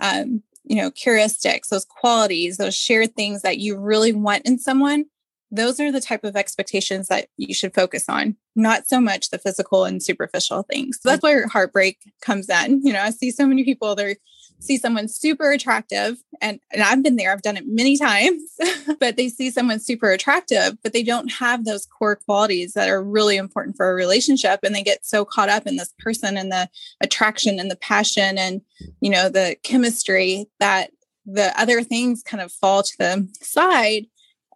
um, 0.00 0.42
you 0.64 0.76
know, 0.76 0.90
heuristics, 0.90 1.68
those 1.68 1.84
qualities, 1.84 2.56
those 2.56 2.74
shared 2.74 3.14
things 3.14 3.42
that 3.42 3.58
you 3.58 3.78
really 3.78 4.12
want 4.12 4.46
in 4.46 4.58
someone? 4.58 5.04
Those 5.50 5.80
are 5.80 5.90
the 5.90 6.00
type 6.00 6.24
of 6.24 6.36
expectations 6.36 7.08
that 7.08 7.28
you 7.36 7.54
should 7.54 7.74
focus 7.74 8.04
on, 8.08 8.36
not 8.54 8.86
so 8.86 9.00
much 9.00 9.30
the 9.30 9.38
physical 9.38 9.84
and 9.84 10.02
superficial 10.02 10.62
things. 10.62 10.98
So 11.00 11.08
that's 11.08 11.24
mm-hmm. 11.24 11.26
where 11.26 11.48
heartbreak 11.48 11.98
comes 12.20 12.48
in. 12.48 12.82
You 12.84 12.92
know, 12.92 13.00
I 13.00 13.10
see 13.10 13.30
so 13.30 13.46
many 13.46 13.64
people, 13.64 13.94
they're 13.94 14.16
see 14.60 14.76
someone 14.76 15.08
super 15.08 15.50
attractive 15.50 16.16
and, 16.40 16.60
and 16.72 16.82
I've 16.82 17.02
been 17.02 17.16
there, 17.16 17.32
I've 17.32 17.42
done 17.42 17.56
it 17.56 17.64
many 17.66 17.96
times, 17.96 18.42
but 19.00 19.16
they 19.16 19.28
see 19.28 19.50
someone 19.50 19.80
super 19.80 20.10
attractive, 20.10 20.76
but 20.82 20.92
they 20.92 21.02
don't 21.02 21.30
have 21.32 21.64
those 21.64 21.86
core 21.86 22.16
qualities 22.16 22.72
that 22.72 22.88
are 22.88 23.02
really 23.02 23.36
important 23.36 23.76
for 23.76 23.90
a 23.90 23.94
relationship. 23.94 24.60
And 24.62 24.74
they 24.74 24.82
get 24.82 25.04
so 25.04 25.24
caught 25.24 25.48
up 25.48 25.66
in 25.66 25.76
this 25.76 25.94
person 25.98 26.36
and 26.36 26.50
the 26.50 26.68
attraction 27.00 27.60
and 27.60 27.70
the 27.70 27.76
passion 27.76 28.38
and, 28.38 28.60
you 29.00 29.10
know, 29.10 29.28
the 29.28 29.56
chemistry 29.62 30.46
that 30.60 30.90
the 31.24 31.58
other 31.60 31.82
things 31.82 32.22
kind 32.22 32.42
of 32.42 32.52
fall 32.52 32.82
to 32.82 32.92
the 32.98 33.28
side 33.40 34.06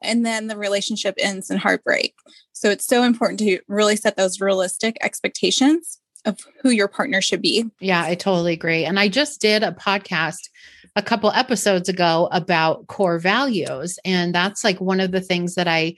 and 0.02 0.25
then 0.25 0.47
the 0.47 0.56
relationship 0.56 1.14
ends 1.18 1.50
in 1.50 1.59
heartbreak. 1.59 2.14
So 2.52 2.71
it's 2.71 2.87
so 2.87 3.02
important 3.02 3.40
to 3.40 3.61
really 3.68 3.97
set 3.97 4.16
those 4.16 4.40
realistic 4.40 4.97
expectations 5.00 5.99
of 6.25 6.38
who 6.62 6.71
your 6.71 6.88
partner 6.88 7.21
should 7.21 7.42
be. 7.42 7.66
Yeah, 7.80 8.02
I 8.02 8.14
totally 8.14 8.52
agree. 8.52 8.85
And 8.85 8.99
I 8.99 9.09
just 9.09 9.40
did 9.40 9.62
a 9.62 9.73
podcast 9.73 10.49
a 10.94 11.02
couple 11.02 11.30
episodes 11.32 11.88
ago 11.88 12.28
about 12.30 12.87
core 12.87 13.18
values. 13.18 13.99
And 14.04 14.35
that's 14.35 14.62
like 14.62 14.80
one 14.80 15.00
of 15.00 15.11
the 15.11 15.21
things 15.21 15.54
that 15.54 15.66
I 15.66 15.94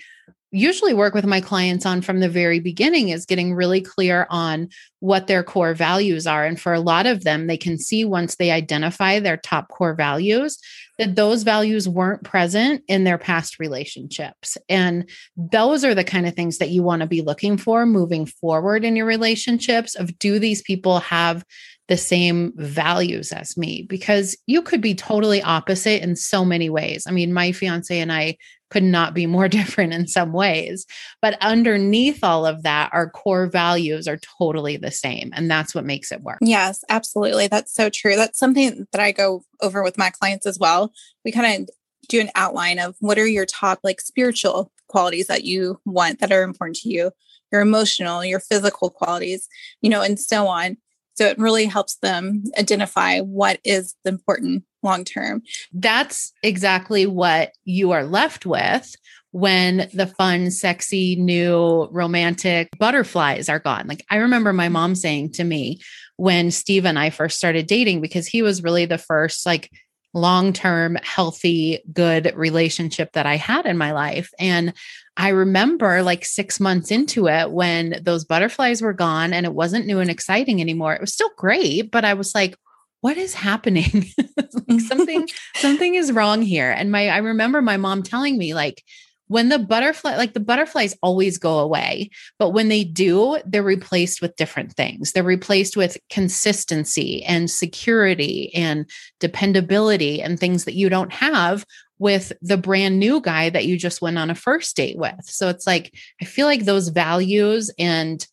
usually 0.54 0.94
work 0.94 1.14
with 1.14 1.26
my 1.26 1.40
clients 1.40 1.84
on 1.84 2.00
from 2.00 2.20
the 2.20 2.28
very 2.28 2.60
beginning 2.60 3.08
is 3.08 3.26
getting 3.26 3.54
really 3.54 3.80
clear 3.80 4.26
on 4.30 4.68
what 5.00 5.26
their 5.26 5.42
core 5.42 5.74
values 5.74 6.26
are. 6.26 6.44
And 6.44 6.58
for 6.60 6.72
a 6.72 6.80
lot 6.80 7.06
of 7.06 7.24
them, 7.24 7.48
they 7.48 7.56
can 7.56 7.76
see 7.76 8.04
once 8.04 8.36
they 8.36 8.52
identify 8.52 9.18
their 9.18 9.36
top 9.36 9.68
core 9.68 9.94
values 9.94 10.58
that 10.98 11.16
those 11.16 11.42
values 11.42 11.88
weren't 11.88 12.22
present 12.22 12.84
in 12.86 13.02
their 13.02 13.18
past 13.18 13.58
relationships. 13.58 14.56
And 14.68 15.10
those 15.36 15.84
are 15.84 15.94
the 15.94 16.04
kind 16.04 16.26
of 16.26 16.34
things 16.34 16.58
that 16.58 16.70
you 16.70 16.84
want 16.84 17.00
to 17.00 17.06
be 17.06 17.20
looking 17.20 17.56
for 17.56 17.84
moving 17.84 18.26
forward 18.26 18.84
in 18.84 18.94
your 18.94 19.06
relationships 19.06 19.96
of 19.96 20.16
do 20.18 20.38
these 20.38 20.62
people 20.62 21.00
have 21.00 21.44
the 21.88 21.96
same 21.96 22.52
values 22.56 23.30
as 23.32 23.56
me 23.56 23.82
because 23.88 24.36
you 24.46 24.62
could 24.62 24.80
be 24.80 24.94
totally 24.94 25.42
opposite 25.42 26.02
in 26.02 26.16
so 26.16 26.44
many 26.44 26.70
ways. 26.70 27.04
I 27.06 27.10
mean, 27.10 27.32
my 27.32 27.52
fiance 27.52 27.98
and 27.98 28.10
I 28.12 28.38
could 28.70 28.82
not 28.82 29.12
be 29.12 29.26
more 29.26 29.48
different 29.60 29.92
in 29.92 30.06
some 30.06 30.32
ways, 30.32 30.86
but 31.20 31.36
underneath 31.40 32.24
all 32.24 32.46
of 32.46 32.62
that, 32.62 32.90
our 32.92 33.10
core 33.10 33.46
values 33.46 34.08
are 34.08 34.18
totally 34.38 34.76
the 34.76 34.90
same. 34.90 35.30
And 35.34 35.50
that's 35.50 35.74
what 35.74 35.84
makes 35.84 36.10
it 36.10 36.22
work. 36.22 36.38
Yes, 36.40 36.82
absolutely. 36.88 37.48
That's 37.48 37.74
so 37.74 37.90
true. 37.90 38.16
That's 38.16 38.38
something 38.38 38.86
that 38.92 39.00
I 39.00 39.12
go 39.12 39.44
over 39.60 39.82
with 39.82 39.98
my 39.98 40.10
clients 40.10 40.46
as 40.46 40.58
well. 40.58 40.92
We 41.24 41.32
kind 41.32 41.62
of 41.62 41.74
do 42.08 42.20
an 42.20 42.30
outline 42.34 42.78
of 42.78 42.96
what 43.00 43.18
are 43.18 43.26
your 43.26 43.46
top 43.46 43.80
like 43.82 44.00
spiritual 44.00 44.70
qualities 44.88 45.26
that 45.26 45.44
you 45.44 45.80
want 45.84 46.20
that 46.20 46.32
are 46.32 46.42
important 46.42 46.76
to 46.76 46.88
you 46.88 47.10
your 47.50 47.60
emotional 47.60 48.24
your 48.24 48.40
physical 48.40 48.90
qualities 48.90 49.48
you 49.80 49.88
know 49.88 50.02
and 50.02 50.20
so 50.20 50.46
on 50.46 50.76
so 51.14 51.26
it 51.26 51.38
really 51.38 51.66
helps 51.66 51.96
them 51.96 52.44
identify 52.58 53.20
what 53.20 53.58
is 53.64 53.94
important 54.04 54.64
long 54.82 55.04
term. 55.04 55.42
That's 55.72 56.32
exactly 56.42 57.06
what 57.06 57.52
you 57.64 57.92
are 57.92 58.04
left 58.04 58.44
with 58.46 58.94
when 59.30 59.88
the 59.92 60.06
fun, 60.06 60.50
sexy, 60.50 61.16
new 61.16 61.88
romantic 61.90 62.68
butterflies 62.78 63.48
are 63.48 63.58
gone. 63.58 63.86
Like 63.88 64.04
I 64.10 64.16
remember 64.16 64.52
my 64.52 64.68
mom 64.68 64.94
saying 64.94 65.32
to 65.32 65.44
me 65.44 65.80
when 66.16 66.52
Steve 66.52 66.84
and 66.84 66.98
I 66.98 67.10
first 67.10 67.38
started 67.38 67.66
dating, 67.66 68.00
because 68.00 68.28
he 68.28 68.42
was 68.42 68.62
really 68.62 68.86
the 68.86 68.98
first 68.98 69.44
like 69.44 69.70
long 70.14 70.52
term, 70.52 70.96
healthy, 71.02 71.80
good 71.92 72.32
relationship 72.34 73.12
that 73.12 73.26
I 73.26 73.36
had 73.36 73.66
in 73.66 73.76
my 73.76 73.92
life. 73.92 74.30
And 74.38 74.72
I 75.16 75.28
remember 75.28 76.02
like 76.02 76.24
six 76.24 76.58
months 76.58 76.90
into 76.90 77.28
it 77.28 77.50
when 77.50 78.00
those 78.02 78.24
butterflies 78.24 78.80
were 78.80 78.92
gone 78.92 79.32
and 79.32 79.44
it 79.44 79.54
wasn't 79.54 79.86
new 79.86 79.98
and 79.98 80.10
exciting 80.10 80.60
anymore. 80.60 80.94
It 80.94 81.00
was 81.00 81.12
still 81.12 81.30
great, 81.36 81.90
but 81.90 82.04
I 82.04 82.14
was 82.14 82.34
like, 82.34 82.56
what 83.00 83.16
is 83.16 83.34
happening? 83.34 84.06
like 84.68 84.80
something, 84.80 85.28
something 85.56 85.94
is 85.94 86.10
wrong 86.10 86.42
here. 86.42 86.70
And 86.70 86.90
my, 86.90 87.08
I 87.08 87.18
remember 87.18 87.60
my 87.60 87.76
mom 87.76 88.02
telling 88.02 88.38
me, 88.38 88.54
like, 88.54 88.82
when 89.28 89.48
the 89.48 89.58
butterfly 89.58 90.16
like 90.16 90.34
the 90.34 90.40
butterflies 90.40 90.96
always 91.02 91.38
go 91.38 91.58
away 91.58 92.10
but 92.38 92.50
when 92.50 92.68
they 92.68 92.84
do 92.84 93.38
they're 93.46 93.62
replaced 93.62 94.20
with 94.20 94.36
different 94.36 94.72
things. 94.74 95.12
They're 95.12 95.22
replaced 95.22 95.76
with 95.76 95.96
consistency 96.10 97.22
and 97.24 97.50
security 97.50 98.54
and 98.54 98.88
dependability 99.20 100.22
and 100.22 100.38
things 100.38 100.64
that 100.64 100.74
you 100.74 100.88
don't 100.88 101.12
have 101.12 101.64
with 101.98 102.32
the 102.42 102.56
brand 102.56 102.98
new 102.98 103.20
guy 103.20 103.50
that 103.50 103.66
you 103.66 103.78
just 103.78 104.02
went 104.02 104.18
on 104.18 104.30
a 104.30 104.34
first 104.34 104.76
date 104.76 104.98
with. 104.98 105.24
So 105.24 105.48
it's 105.48 105.66
like 105.66 105.94
i 106.20 106.24
feel 106.24 106.46
like 106.46 106.64
those 106.64 106.88
values 106.88 107.70
and 107.78 108.26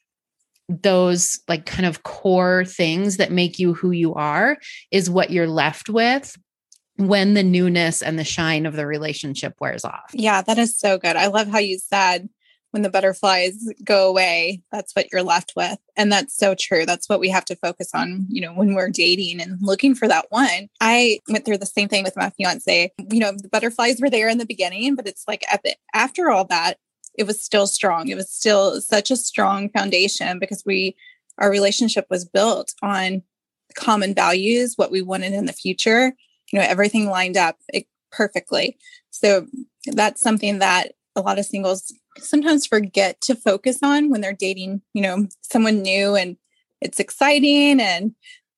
those 0.69 1.41
like 1.47 1.65
kind 1.65 1.85
of 1.85 2.03
core 2.03 2.63
things 2.65 3.17
that 3.17 3.31
make 3.31 3.59
you 3.59 3.73
who 3.73 3.91
you 3.91 4.13
are 4.13 4.57
is 4.89 5.09
what 5.09 5.29
you're 5.29 5.47
left 5.47 5.89
with 5.89 6.37
when 6.97 7.33
the 7.33 7.43
newness 7.43 8.01
and 8.01 8.19
the 8.19 8.23
shine 8.23 8.65
of 8.65 8.75
the 8.75 8.85
relationship 8.85 9.55
wears 9.59 9.83
off. 9.83 10.11
Yeah, 10.13 10.41
that 10.41 10.57
is 10.57 10.77
so 10.77 10.97
good. 10.97 11.15
I 11.15 11.27
love 11.27 11.47
how 11.47 11.59
you 11.59 11.79
said 11.79 12.29
when 12.71 12.83
the 12.83 12.89
butterflies 12.89 13.69
go 13.83 14.07
away, 14.07 14.61
that's 14.71 14.95
what 14.95 15.11
you're 15.11 15.23
left 15.23 15.53
with. 15.55 15.77
And 15.97 16.11
that's 16.11 16.35
so 16.35 16.55
true. 16.57 16.85
That's 16.85 17.07
what 17.07 17.19
we 17.19 17.29
have 17.29 17.45
to 17.45 17.55
focus 17.55 17.91
on, 17.93 18.25
you 18.29 18.41
know, 18.41 18.53
when 18.53 18.73
we're 18.73 18.89
dating 18.89 19.41
and 19.41 19.57
looking 19.61 19.93
for 19.93 20.07
that 20.07 20.27
one. 20.29 20.69
I 20.79 21.19
went 21.27 21.45
through 21.45 21.57
the 21.57 21.65
same 21.65 21.89
thing 21.89 22.03
with 22.03 22.15
my 22.15 22.29
fiance. 22.31 22.91
You 23.11 23.19
know, 23.19 23.33
the 23.33 23.49
butterflies 23.49 23.99
were 23.99 24.09
there 24.09 24.29
in 24.29 24.37
the 24.37 24.45
beginning, 24.45 24.95
but 24.95 25.05
it's 25.05 25.25
like 25.27 25.43
after 25.93 26.31
all 26.31 26.45
that, 26.45 26.77
it 27.17 27.23
was 27.27 27.43
still 27.43 27.67
strong. 27.67 28.07
It 28.07 28.15
was 28.15 28.31
still 28.31 28.79
such 28.79 29.11
a 29.11 29.17
strong 29.17 29.69
foundation 29.69 30.39
because 30.39 30.63
we, 30.65 30.95
our 31.37 31.51
relationship 31.51 32.07
was 32.09 32.23
built 32.23 32.73
on 32.81 33.21
common 33.75 34.15
values, 34.15 34.73
what 34.77 34.91
we 34.91 35.01
wanted 35.01 35.33
in 35.33 35.45
the 35.45 35.53
future 35.53 36.13
you 36.51 36.59
know 36.59 36.65
everything 36.67 37.07
lined 37.07 37.37
up 37.37 37.57
perfectly. 38.11 38.77
So 39.09 39.47
that's 39.87 40.21
something 40.21 40.59
that 40.59 40.93
a 41.15 41.21
lot 41.21 41.39
of 41.39 41.45
singles 41.45 41.93
sometimes 42.17 42.65
forget 42.65 43.21
to 43.21 43.35
focus 43.35 43.79
on 43.81 44.09
when 44.09 44.21
they're 44.21 44.33
dating 44.33 44.81
you 44.93 45.01
know 45.01 45.27
someone 45.41 45.81
new 45.81 46.15
and 46.15 46.37
it's 46.81 46.99
exciting 46.99 47.79
and 47.79 48.13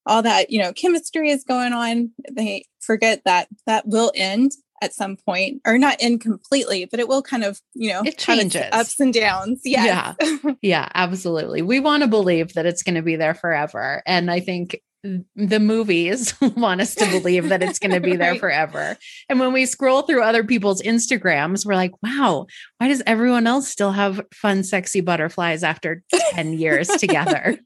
all 0.05 0.21
that 0.21 0.50
you 0.50 0.59
know 0.59 0.73
chemistry 0.73 1.29
is 1.29 1.43
going 1.43 1.73
on. 1.73 2.12
They 2.31 2.65
forget 2.81 3.21
that 3.25 3.47
that 3.65 3.88
will 3.88 4.12
end 4.15 4.51
at 4.81 4.93
some 4.93 5.15
point 5.15 5.62
or 5.65 5.77
not 5.77 5.95
end 6.01 6.19
completely 6.19 6.83
but 6.83 7.00
it 7.00 7.07
will 7.07 7.21
kind 7.21 7.45
of 7.45 7.62
you 7.73 7.89
know 7.89 8.01
it 8.03 8.17
changes. 8.17 8.65
ups 8.71 9.00
and 9.00 9.13
downs. 9.13 9.62
Yes. 9.63 10.15
yeah 10.19 10.53
yeah 10.62 10.89
absolutely. 10.93 11.62
We 11.62 11.79
want 11.79 12.03
to 12.03 12.09
believe 12.09 12.53
that 12.53 12.65
it's 12.65 12.83
going 12.83 12.95
to 12.95 13.01
be 13.01 13.15
there 13.15 13.33
forever 13.33 14.03
and 14.05 14.29
i 14.29 14.39
think 14.39 14.81
the 15.03 15.60
movies 15.60 16.33
want 16.41 16.81
us 16.81 16.95
to 16.95 17.05
believe 17.05 17.50
that 17.50 17.62
it's 17.62 17.79
going 17.79 17.91
to 17.91 18.00
be 18.00 18.15
there 18.17 18.31
right. 18.31 18.39
forever. 18.39 18.98
And 19.29 19.39
when 19.39 19.51
we 19.51 19.65
scroll 19.65 20.03
through 20.03 20.24
other 20.24 20.43
people's 20.43 20.81
Instagrams, 20.81 21.65
we're 21.65 21.75
like, 21.75 21.91
wow, 22.01 22.45
why 22.77 22.88
does 22.88 23.03
everyone 23.05 23.48
else 23.48 23.67
still 23.67 23.91
have 23.91 24.22
fun, 24.33 24.63
sexy 24.63 25.01
butterflies 25.01 25.63
after 25.63 26.03
10 26.31 26.53
years 26.53 26.88
together? 26.88 27.57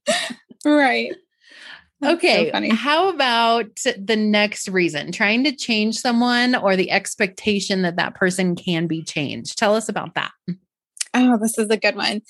Right. 0.65 1.13
okay. 2.03 2.51
So 2.51 2.75
how 2.75 3.10
about 3.10 3.75
the 3.98 4.15
next 4.15 4.67
reason? 4.67 5.12
Trying 5.12 5.44
to 5.44 5.56
change 5.56 5.98
someone 5.98 6.56
or 6.56 6.75
the 6.75 6.91
expectation 6.91 7.84
that 7.84 7.98
that 7.98 8.15
person 8.15 8.56
can 8.56 8.88
be 8.88 9.03
changed. 9.03 9.58
Tell 9.58 9.75
us 9.75 9.89
about 9.89 10.15
that. 10.15 10.32
Oh, 11.13 11.38
this 11.38 11.58
is 11.58 11.70
a 11.70 11.77
good 11.77 11.96
one. 11.96 12.22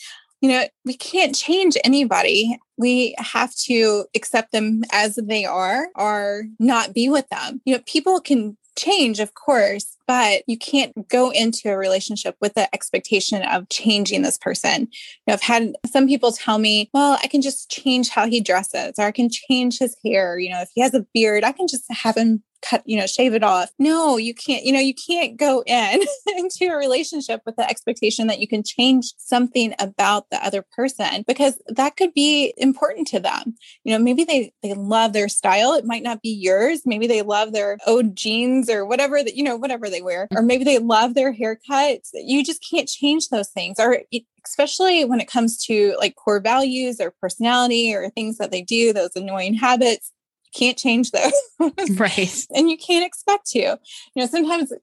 You 0.42 0.50
know, 0.50 0.68
we 0.86 0.96
can't 0.96 1.36
change 1.36 1.78
anybody. 1.84 2.58
We 2.78 3.16
have 3.18 3.56
to 3.66 4.06
accept 4.16 4.52
them 4.52 4.84
as 4.92 5.16
they 5.16 5.46
are 5.46 5.88
or 5.96 6.46
not 6.60 6.94
be 6.94 7.10
with 7.10 7.28
them. 7.30 7.62
You 7.66 7.76
know, 7.76 7.84
people 7.86 8.20
can 8.20 8.56
change, 8.78 9.20
of 9.20 9.34
course, 9.34 9.98
but 10.08 10.44
you 10.48 10.58
can't 10.58 11.08
go 11.10 11.32
into 11.32 11.70
a 11.70 11.78
relationship 11.78 12.38
with 12.40 12.54
the 12.54 12.74
expectation 12.74 13.42
of 13.42 13.68
changing 13.70 14.22
this 14.22 14.38
person. 14.38 14.82
You 14.82 14.88
know, 15.28 15.34
I've 15.34 15.42
had 15.42 15.76
some 15.92 16.08
people 16.08 16.32
tell 16.32 16.60
me, 16.60 16.90
well, 16.94 17.18
I 17.22 17.28
can 17.28 17.42
just 17.42 17.70
change 17.70 18.10
how 18.10 18.28
he 18.28 18.40
dresses 18.40 18.94
or 18.98 19.06
I 19.06 19.12
can 19.12 19.30
change 19.30 19.80
his 19.80 19.98
hair. 20.06 20.40
You 20.40 20.52
know, 20.52 20.62
if 20.62 20.70
he 20.74 20.82
has 20.82 20.94
a 20.94 21.06
beard, 21.14 21.44
I 21.44 21.52
can 21.52 21.68
just 21.68 21.86
have 21.90 22.16
him 22.16 22.44
cut, 22.62 22.84
you 22.86 22.98
know, 22.98 23.08
shave 23.08 23.34
it 23.34 23.44
off. 23.44 23.70
No, 23.80 24.18
you 24.18 24.34
can't, 24.34 24.64
you 24.64 24.72
know, 24.72 24.80
you 24.80 24.94
can't 24.94 25.38
go 25.38 25.64
in 25.66 26.02
into 26.38 26.66
a 26.66 26.76
relationship 26.76 27.42
with 27.46 27.56
the 27.56 27.70
expectation 27.70 28.28
that 28.28 28.40
you 28.40 28.48
can 28.48 28.64
change 28.64 29.14
something 29.18 29.74
about 29.80 30.30
the 30.30 30.44
other 30.44 30.66
person 30.76 31.24
because 31.28 31.60
that 31.68 31.98
could 31.98 32.14
be 32.14 32.54
important 32.58 33.08
to 33.08 33.20
them. 33.20 33.56
You 33.84 33.94
know, 33.94 34.04
maybe 34.04 34.24
they 34.24 34.52
they 34.64 34.74
love 34.74 35.14
their 35.14 35.30
style. 35.30 35.74
It 35.74 35.86
might 35.86 36.04
not 36.04 36.22
be 36.22 36.30
yours. 36.30 36.82
Maybe 36.86 37.08
they 37.08 37.22
love 37.22 37.54
their 37.54 37.78
old 37.86 38.16
jeans 38.16 38.70
or 38.70 38.86
whatever 38.86 39.24
that, 39.24 39.36
you 39.36 39.44
know, 39.44 39.56
whatever 39.56 39.90
they 39.90 40.02
wear. 40.02 40.28
Or 40.36 40.42
maybe 40.42 40.64
they 40.64 40.80
love 40.80 41.14
their 41.14 41.34
haircuts. 41.34 42.10
You 42.14 42.44
just 42.44 42.66
can't 42.70 42.88
change 42.88 43.30
those 43.30 43.50
things. 43.50 43.80
Or 43.80 44.00
especially 44.46 45.04
when 45.06 45.20
it 45.20 45.30
comes 45.30 45.64
to 45.66 45.96
like 46.00 46.16
core 46.16 46.40
values 46.40 47.00
or 47.02 47.14
personality 47.22 47.94
or 47.94 48.10
things 48.10 48.38
that 48.38 48.52
they 48.52 48.62
do, 48.62 48.94
those 48.94 49.16
annoying 49.16 49.54
habits 49.54 50.12
can't 50.56 50.78
change 50.78 51.12
those. 51.12 51.34
right. 51.98 52.46
And 52.56 52.70
you 52.70 52.78
can't 52.78 53.06
expect 53.06 53.48
to. 53.52 53.60
You 53.60 53.80
know, 54.16 54.28
sometimes 54.28 54.74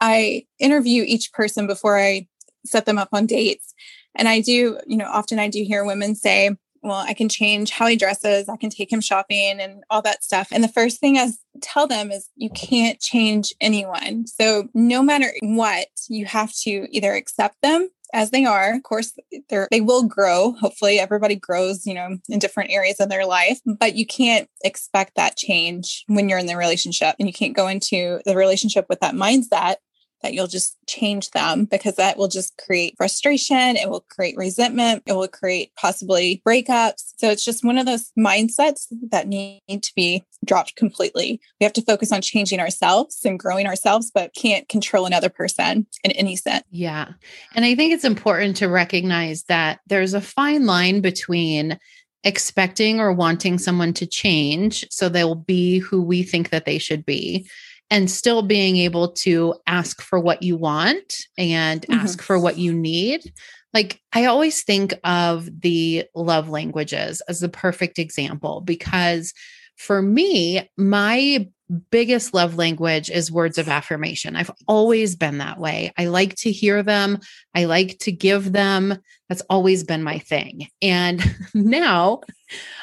I 0.00 0.46
interview 0.58 1.04
each 1.06 1.32
person 1.32 1.66
before 1.66 1.98
I 1.98 2.28
set 2.64 2.86
them 2.86 2.98
up 2.98 3.08
on 3.12 3.26
dates. 3.26 3.74
And 4.14 4.28
I 4.28 4.40
do, 4.40 4.78
you 4.86 4.96
know, 4.96 5.08
often 5.10 5.38
I 5.38 5.48
do 5.48 5.62
hear 5.64 5.84
women 5.84 6.14
say, 6.14 6.50
well, 6.82 6.96
I 6.96 7.14
can 7.14 7.28
change 7.28 7.70
how 7.70 7.86
he 7.86 7.96
dresses, 7.96 8.48
I 8.48 8.56
can 8.56 8.68
take 8.68 8.92
him 8.92 9.00
shopping 9.00 9.60
and 9.60 9.84
all 9.88 10.02
that 10.02 10.24
stuff. 10.24 10.48
And 10.50 10.64
the 10.64 10.68
first 10.68 10.98
thing 10.98 11.16
I 11.16 11.28
tell 11.60 11.86
them 11.86 12.10
is 12.10 12.28
you 12.36 12.50
can't 12.50 13.00
change 13.00 13.54
anyone. 13.60 14.26
So 14.26 14.68
no 14.74 15.02
matter 15.02 15.32
what, 15.42 15.86
you 16.08 16.26
have 16.26 16.52
to 16.62 16.88
either 16.90 17.14
accept 17.14 17.62
them 17.62 17.88
as 18.12 18.30
they 18.30 18.44
are. 18.44 18.74
Of 18.74 18.82
course, 18.82 19.12
they're, 19.48 19.68
they 19.70 19.80
will 19.80 20.04
grow. 20.04 20.52
Hopefully, 20.60 20.98
everybody 20.98 21.36
grows, 21.36 21.86
you 21.86 21.94
know, 21.94 22.18
in 22.28 22.38
different 22.38 22.70
areas 22.70 23.00
of 23.00 23.08
their 23.08 23.26
life, 23.26 23.60
but 23.78 23.94
you 23.94 24.06
can't 24.06 24.48
expect 24.64 25.16
that 25.16 25.36
change 25.36 26.04
when 26.06 26.28
you're 26.28 26.38
in 26.38 26.46
the 26.46 26.56
relationship 26.56 27.16
and 27.18 27.28
you 27.28 27.32
can't 27.32 27.56
go 27.56 27.68
into 27.68 28.20
the 28.24 28.36
relationship 28.36 28.86
with 28.88 29.00
that 29.00 29.14
mindset 29.14 29.76
that 30.22 30.34
you'll 30.34 30.46
just 30.46 30.76
change 30.88 31.30
them 31.32 31.64
because 31.64 31.96
that 31.96 32.16
will 32.16 32.28
just 32.28 32.56
create 32.64 32.94
frustration. 32.96 33.76
It 33.76 33.90
will 33.90 34.04
create 34.08 34.36
resentment. 34.36 35.02
It 35.06 35.14
will 35.14 35.28
create 35.28 35.72
possibly 35.76 36.40
breakups. 36.46 37.14
So 37.16 37.30
it's 37.30 37.44
just 37.44 37.64
one 37.64 37.78
of 37.78 37.86
those 37.86 38.12
mindsets 38.18 38.86
that 39.10 39.26
need 39.26 39.60
to 39.68 39.92
be 39.94 40.24
dropped 40.44 40.76
completely. 40.76 41.40
We 41.60 41.64
have 41.64 41.72
to 41.74 41.82
focus 41.82 42.12
on 42.12 42.20
changing 42.20 42.60
ourselves 42.60 43.20
and 43.24 43.38
growing 43.38 43.66
ourselves, 43.66 44.10
but 44.12 44.34
can't 44.34 44.68
control 44.68 45.06
another 45.06 45.28
person 45.28 45.86
in 46.04 46.10
any 46.12 46.36
sense. 46.36 46.64
Yeah. 46.70 47.08
And 47.54 47.64
I 47.64 47.74
think 47.74 47.92
it's 47.92 48.04
important 48.04 48.56
to 48.58 48.68
recognize 48.68 49.44
that 49.44 49.80
there's 49.86 50.14
a 50.14 50.20
fine 50.20 50.66
line 50.66 51.00
between 51.00 51.78
expecting 52.24 53.00
or 53.00 53.12
wanting 53.12 53.58
someone 53.58 53.92
to 53.92 54.06
change 54.06 54.86
so 54.90 55.08
they'll 55.08 55.34
be 55.34 55.78
who 55.78 56.00
we 56.00 56.22
think 56.22 56.50
that 56.50 56.64
they 56.64 56.78
should 56.78 57.04
be 57.04 57.48
and 57.90 58.10
still 58.10 58.42
being 58.42 58.76
able 58.78 59.08
to 59.08 59.54
ask 59.66 60.00
for 60.00 60.18
what 60.18 60.42
you 60.42 60.56
want 60.56 61.26
and 61.36 61.82
mm-hmm. 61.82 62.00
ask 62.00 62.22
for 62.22 62.38
what 62.38 62.56
you 62.56 62.72
need. 62.72 63.32
Like, 63.74 64.00
I 64.12 64.24
always 64.26 64.62
think 64.62 64.94
of 65.04 65.48
the 65.60 66.06
love 66.14 66.48
languages 66.48 67.20
as 67.28 67.40
the 67.40 67.50
perfect 67.50 67.98
example 67.98 68.62
because 68.62 69.34
for 69.82 70.00
me, 70.00 70.70
my 70.76 71.48
biggest 71.90 72.34
love 72.34 72.56
language 72.56 73.10
is 73.10 73.32
words 73.32 73.58
of 73.58 73.68
affirmation. 73.68 74.36
I've 74.36 74.50
always 74.68 75.16
been 75.16 75.38
that 75.38 75.58
way. 75.58 75.92
I 75.98 76.06
like 76.06 76.36
to 76.36 76.52
hear 76.52 76.84
them, 76.84 77.18
I 77.54 77.64
like 77.64 77.98
to 78.00 78.12
give 78.12 78.52
them. 78.52 78.96
That's 79.28 79.42
always 79.50 79.82
been 79.82 80.04
my 80.04 80.18
thing. 80.18 80.68
And 80.80 81.20
now 81.54 82.20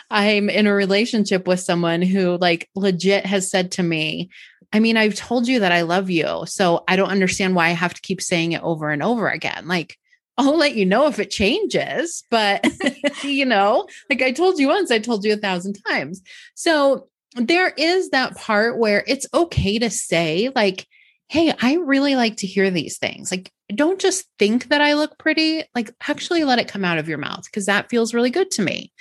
I'm 0.10 0.50
in 0.50 0.68
a 0.68 0.74
relationship 0.74 1.48
with 1.48 1.62
someone 1.62 2.02
who, 2.02 2.38
like, 2.38 2.68
legit 2.76 3.26
has 3.26 3.50
said 3.50 3.72
to 3.74 3.84
me, 3.84 4.30
I 4.74 4.80
mean, 4.80 4.98
I've 4.98 5.16
told 5.16 5.48
you 5.48 5.62
that 5.62 5.72
I 5.72 5.84
love 5.84 6.10
you. 6.10 6.44
So 6.48 6.84
I 6.88 6.98
don't 6.98 7.10
understand 7.10 7.56
why 7.56 7.68
I 7.68 7.72
have 7.72 7.94
to 7.94 8.02
keep 8.02 8.22
saying 8.22 8.52
it 8.52 8.62
over 8.62 8.90
and 8.90 9.02
over 9.02 9.30
again. 9.30 9.68
Like, 9.68 9.96
I'll 10.39 10.58
let 10.58 10.75
you 10.75 10.86
know 10.86 11.06
if 11.08 11.19
it 11.19 11.30
changes, 11.30 12.23
but 12.32 12.65
you 13.23 13.45
know, 13.45 13.88
like 14.10 14.21
I 14.21 14.32
told 14.32 14.58
you 14.58 14.69
once, 14.69 14.89
I 14.89 14.99
told 14.99 15.25
you 15.25 15.34
a 15.34 15.38
thousand 15.38 15.78
times. 15.88 16.21
So 16.56 17.10
there 17.36 17.69
is 17.78 18.10
that 18.10 18.36
part 18.36 18.80
where 18.80 19.04
it's 19.06 19.28
okay 19.34 19.78
to 19.80 19.89
say, 19.89 20.49
like, 20.56 20.88
hey, 21.28 21.54
I 21.62 21.75
really 21.75 22.15
like 22.15 22.38
to 22.38 22.47
hear 22.47 22.71
these 22.71 22.97
things. 22.97 23.30
Like, 23.30 23.52
don't 23.75 23.99
just 23.99 24.25
think 24.39 24.69
that 24.69 24.82
I 24.82 24.93
look 24.93 25.19
pretty, 25.19 25.63
like, 25.75 25.93
actually 26.08 26.43
let 26.43 26.58
it 26.58 26.67
come 26.67 26.84
out 26.84 26.97
of 26.97 27.08
your 27.08 27.19
mouth 27.19 27.43
because 27.43 27.67
that 27.67 27.89
feels 27.89 28.15
really 28.15 28.32
good 28.32 28.49
to 28.52 28.63
me 28.63 28.91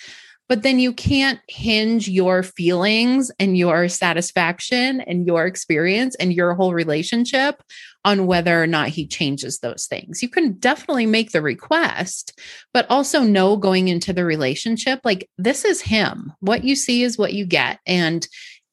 but 0.48 0.62
then 0.62 0.78
you 0.78 0.92
can't 0.92 1.40
hinge 1.48 2.08
your 2.08 2.42
feelings 2.42 3.30
and 3.38 3.56
your 3.56 3.88
satisfaction 3.88 5.00
and 5.02 5.26
your 5.26 5.46
experience 5.46 6.14
and 6.16 6.32
your 6.32 6.54
whole 6.54 6.72
relationship 6.72 7.62
on 8.04 8.26
whether 8.26 8.62
or 8.62 8.66
not 8.66 8.88
he 8.88 9.06
changes 9.06 9.58
those 9.58 9.86
things. 9.86 10.22
You 10.22 10.28
can 10.28 10.52
definitely 10.54 11.06
make 11.06 11.32
the 11.32 11.42
request, 11.42 12.38
but 12.72 12.86
also 12.88 13.22
know 13.22 13.56
going 13.56 13.88
into 13.88 14.12
the 14.12 14.24
relationship 14.24 15.00
like 15.04 15.28
this 15.36 15.64
is 15.64 15.80
him. 15.82 16.32
What 16.40 16.64
you 16.64 16.74
see 16.74 17.02
is 17.02 17.18
what 17.18 17.34
you 17.34 17.44
get. 17.44 17.80
And 17.86 18.26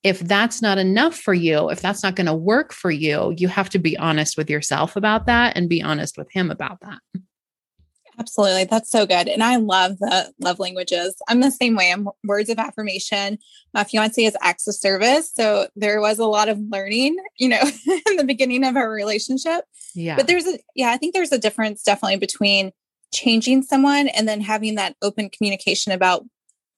if 0.03 0.19
that's 0.19 0.61
not 0.61 0.77
enough 0.77 1.15
for 1.15 1.33
you, 1.33 1.69
if 1.69 1.81
that's 1.81 2.03
not 2.03 2.15
going 2.15 2.27
to 2.27 2.35
work 2.35 2.71
for 2.71 2.91
you, 2.91 3.33
you 3.37 3.47
have 3.47 3.69
to 3.71 3.79
be 3.79 3.97
honest 3.97 4.37
with 4.37 4.49
yourself 4.49 4.95
about 4.95 5.25
that 5.25 5.57
and 5.57 5.67
be 5.67 5.81
honest 5.81 6.15
with 6.17 6.31
him 6.31 6.51
about 6.51 6.79
that. 6.81 6.99
Absolutely. 8.19 8.63
That's 8.65 8.89
so 8.89 9.05
good. 9.05 9.27
And 9.27 9.43
I 9.43 9.57
love 9.57 9.97
the 9.99 10.33
love 10.39 10.59
languages. 10.59 11.15
I'm 11.27 11.41
the 11.41 11.51
same 11.51 11.75
way. 11.75 11.91
I'm 11.91 12.07
words 12.23 12.49
of 12.49 12.59
affirmation. 12.59 13.37
My 13.73 13.83
fiance 13.83 14.23
is 14.23 14.37
acts 14.41 14.67
of 14.67 14.75
service. 14.75 15.31
So 15.33 15.67
there 15.75 15.99
was 15.99 16.19
a 16.19 16.25
lot 16.25 16.47
of 16.47 16.59
learning, 16.69 17.17
you 17.37 17.49
know, 17.49 17.61
in 18.09 18.15
the 18.15 18.23
beginning 18.23 18.63
of 18.63 18.75
our 18.75 18.89
relationship. 18.89 19.65
Yeah. 19.93 20.15
But 20.15 20.27
there's 20.27 20.47
a, 20.47 20.57
yeah, 20.75 20.91
I 20.91 20.97
think 20.97 21.13
there's 21.13 21.31
a 21.31 21.37
difference 21.37 21.83
definitely 21.83 22.17
between 22.17 22.71
changing 23.13 23.63
someone 23.63 24.07
and 24.09 24.27
then 24.27 24.41
having 24.41 24.75
that 24.75 24.95
open 25.01 25.29
communication 25.29 25.91
about 25.91 26.23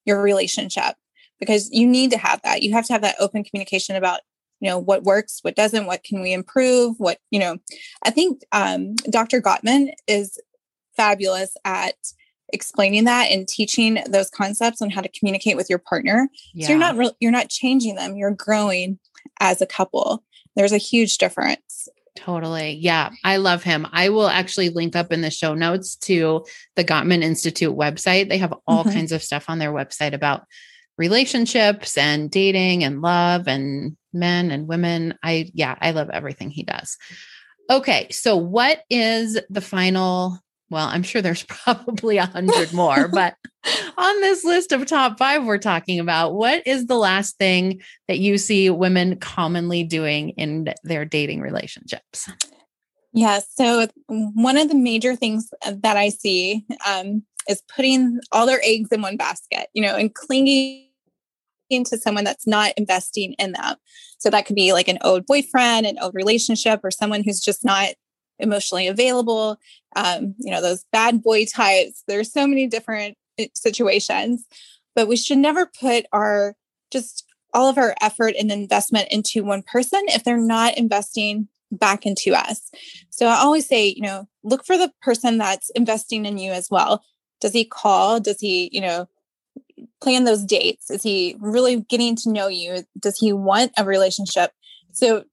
your 0.06 0.22
relationship 0.22 0.96
because 1.40 1.70
you 1.72 1.86
need 1.86 2.12
to 2.12 2.18
have 2.18 2.42
that. 2.44 2.64
You 2.64 2.74
have 2.74 2.86
to 2.88 2.94
have 2.94 3.02
that 3.02 3.16
open 3.20 3.44
communication 3.44 3.96
about 3.96 4.22
you 4.60 4.68
know 4.68 4.78
what 4.78 5.04
works 5.04 5.40
what 5.44 5.56
doesn't 5.56 5.86
what 5.86 6.04
can 6.04 6.22
we 6.22 6.34
improve 6.34 6.96
what 7.00 7.20
you 7.30 7.40
know 7.40 7.58
i 8.04 8.10
think 8.10 8.42
um, 8.52 8.96
dr 9.10 9.40
gottman 9.42 9.92
is 10.08 10.40
fabulous 10.98 11.56
at 11.64 11.96
explaining 12.54 13.06
that 13.06 13.30
and 13.32 13.48
teaching 13.48 14.00
those 14.10 14.30
concepts 14.30 14.82
on 14.82 14.90
how 14.90 15.02
to 15.02 15.10
communicate 15.10 15.56
with 15.56 15.70
your 15.70 15.80
partner. 15.80 16.30
Yeah. 16.54 16.68
So 16.68 16.74
you're 16.74 16.80
not 16.80 16.98
re- 16.98 17.16
you're 17.20 17.32
not 17.32 17.50
changing 17.50 17.96
them, 17.96 18.16
you're 18.16 18.32
growing 18.32 19.00
as 19.40 19.62
a 19.62 19.66
couple. 19.66 20.24
There's 20.56 20.72
a 20.72 20.78
huge 20.78 21.18
difference. 21.18 21.88
Totally. 22.16 22.74
Yeah. 22.74 23.12
I 23.24 23.38
love 23.38 23.62
him. 23.62 23.86
I 23.92 24.10
will 24.10 24.28
actually 24.28 24.70
link 24.70 24.96
up 24.96 25.14
in 25.14 25.22
the 25.22 25.30
show 25.30 25.54
notes 25.54 25.96
to 25.98 26.46
the 26.76 26.84
Gottman 26.84 27.22
Institute 27.22 27.76
website. 27.76 28.28
They 28.28 28.40
have 28.40 28.56
all 28.66 28.84
mm-hmm. 28.84 28.94
kinds 28.94 29.12
of 29.12 29.22
stuff 29.22 29.46
on 29.50 29.60
their 29.60 29.72
website 29.72 30.14
about 30.14 30.46
relationships 30.98 31.96
and 31.96 32.32
dating 32.32 32.84
and 32.84 33.02
love 33.02 33.48
and 33.48 33.96
men 34.14 34.50
and 34.50 34.68
women. 34.68 35.14
I, 35.22 35.52
yeah, 35.54 35.76
I 35.80 35.92
love 35.92 36.10
everything 36.10 36.50
he 36.50 36.64
does. 36.64 36.98
Okay. 37.70 38.08
So, 38.10 38.36
what 38.36 38.82
is 38.90 39.40
the 39.52 39.62
final 39.62 40.40
well, 40.70 40.88
I'm 40.88 41.04
sure 41.04 41.22
there's 41.22 41.44
probably 41.48 42.18
a 42.18 42.26
hundred 42.26 42.74
more, 42.74 43.08
but 43.08 43.36
on 43.98 44.22
this 44.22 44.44
list 44.44 44.72
of 44.72 44.86
top 44.86 45.18
five 45.18 45.46
we're 45.46 45.58
talking 45.58 46.00
about, 46.00 46.34
what 46.34 46.66
is 46.66 46.88
the 46.88 46.98
last 46.98 47.38
thing 47.38 47.82
that 48.08 48.20
you 48.20 48.38
see 48.38 48.70
women 48.70 49.18
commonly 49.18 49.84
doing 49.84 50.30
in 50.32 50.74
their 50.84 51.06
dating 51.06 51.42
relationships? 51.42 52.30
Yeah. 53.14 53.40
So, 53.56 53.88
one 54.08 54.58
of 54.58 54.70
the 54.70 54.76
major 54.76 55.16
things 55.16 55.50
that 55.66 55.98
I 55.98 56.10
see 56.10 56.66
um, 56.86 57.24
is 57.50 57.64
putting 57.76 58.20
all 58.32 58.46
their 58.46 58.62
eggs 58.64 58.90
in 58.92 59.02
one 59.02 59.18
basket, 59.18 59.68
you 59.74 59.82
know, 59.82 59.96
and 59.96 60.14
clinging 60.14 60.86
to 61.72 61.98
someone 61.98 62.24
that's 62.24 62.46
not 62.46 62.74
investing 62.78 63.34
in 63.34 63.54
them. 63.54 63.76
So, 64.20 64.30
that 64.30 64.46
could 64.46 64.56
be 64.56 64.74
like 64.74 64.88
an 64.88 65.00
old 65.04 65.26
boyfriend, 65.26 65.88
an 65.88 65.98
old 66.00 66.14
relationship, 66.14 66.82
or 66.84 66.92
someone 66.92 67.24
who's 67.24 67.40
just 67.40 67.66
not 67.66 67.90
emotionally 68.40 68.88
available, 68.88 69.58
um, 69.98 70.36
you 70.38 70.52
know, 70.52 70.62
those 70.62 70.86
bad 70.92 71.24
boy 71.24 71.46
types. 71.46 72.04
There's 72.08 72.32
so 72.32 72.46
many 72.46 72.68
different 72.68 73.18
eh, 73.40 73.48
situations, 73.56 74.46
but 74.96 75.08
we 75.08 75.18
should 75.18 75.40
never 75.40 75.70
put 75.80 76.06
our 76.14 76.56
just 76.92 77.26
all 77.54 77.68
of 77.68 77.78
our 77.78 77.96
effort 78.02 78.36
and 78.38 78.52
investment 78.52 79.08
into 79.10 79.44
one 79.44 79.64
person 79.64 80.02
if 80.10 80.24
they're 80.24 80.38
not 80.38 80.78
investing 80.78 81.48
back 81.72 82.06
into 82.06 82.34
us. 82.34 82.70
So 83.10 83.26
I 83.26 83.38
always 83.38 83.68
say, 83.68 83.88
you 83.88 84.04
know, 84.04 84.28
look 84.44 84.66
for 84.66 84.78
the 84.78 84.92
person 85.02 85.40
that's 85.40 85.72
investing 85.72 86.26
in 86.26 86.38
you 86.38 86.52
as 86.52 86.70
well. 86.70 87.04
Does 87.42 87.54
he 87.54 87.66
call? 87.66 88.20
Does 88.20 88.40
he, 88.40 88.70
you 88.72 88.82
know, 88.82 89.10
plan 90.02 90.24
those 90.24 90.44
dates? 90.44 90.92
Is 90.92 91.02
he 91.02 91.36
really 91.40 91.82
getting 91.82 92.16
to 92.18 92.32
know 92.32 92.48
you? 92.48 92.84
Does 93.00 93.18
he 93.18 93.34
want 93.34 93.72
a 93.78 93.84
relationship? 93.84 94.52
So 94.92 95.24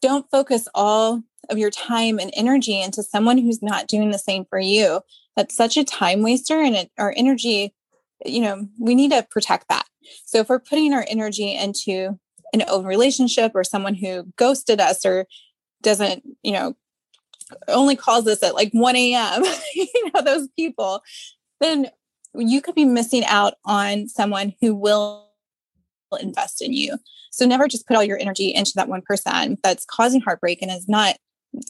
don't 0.00 0.28
focus 0.30 0.66
all 0.74 1.22
of 1.50 1.58
your 1.58 1.70
time 1.70 2.18
and 2.18 2.30
energy 2.34 2.80
into 2.80 3.02
someone 3.02 3.38
who's 3.38 3.62
not 3.62 3.88
doing 3.88 4.10
the 4.10 4.18
same 4.18 4.44
for 4.44 4.58
you. 4.58 5.00
That's 5.36 5.56
such 5.56 5.76
a 5.76 5.84
time 5.84 6.22
waster 6.22 6.60
and 6.60 6.74
it, 6.74 6.90
our 6.98 7.12
energy, 7.16 7.74
you 8.24 8.40
know, 8.40 8.68
we 8.78 8.94
need 8.94 9.10
to 9.10 9.26
protect 9.30 9.68
that. 9.68 9.86
So 10.24 10.38
if 10.38 10.48
we're 10.48 10.60
putting 10.60 10.92
our 10.92 11.04
energy 11.08 11.54
into 11.54 12.18
an 12.52 12.62
old 12.68 12.86
relationship 12.86 13.52
or 13.54 13.64
someone 13.64 13.94
who 13.94 14.24
ghosted 14.36 14.80
us 14.80 15.04
or 15.04 15.26
doesn't, 15.82 16.22
you 16.42 16.52
know, 16.52 16.76
only 17.68 17.96
calls 17.96 18.26
us 18.26 18.42
at 18.42 18.54
like 18.54 18.70
1 18.72 18.96
a.m., 18.96 19.44
you 19.74 20.10
know, 20.12 20.22
those 20.22 20.48
people, 20.56 21.02
then 21.60 21.90
you 22.34 22.60
could 22.60 22.74
be 22.74 22.84
missing 22.84 23.24
out 23.24 23.54
on 23.64 24.08
someone 24.08 24.54
who 24.60 24.74
will 24.74 25.28
invest 26.20 26.62
in 26.62 26.72
you. 26.72 26.96
So 27.30 27.46
never 27.46 27.66
just 27.66 27.86
put 27.86 27.96
all 27.96 28.04
your 28.04 28.18
energy 28.18 28.54
into 28.54 28.72
that 28.76 28.88
one 28.88 29.02
person 29.02 29.58
that's 29.62 29.84
causing 29.84 30.20
heartbreak 30.20 30.62
and 30.62 30.70
is 30.70 30.88
not 30.88 31.16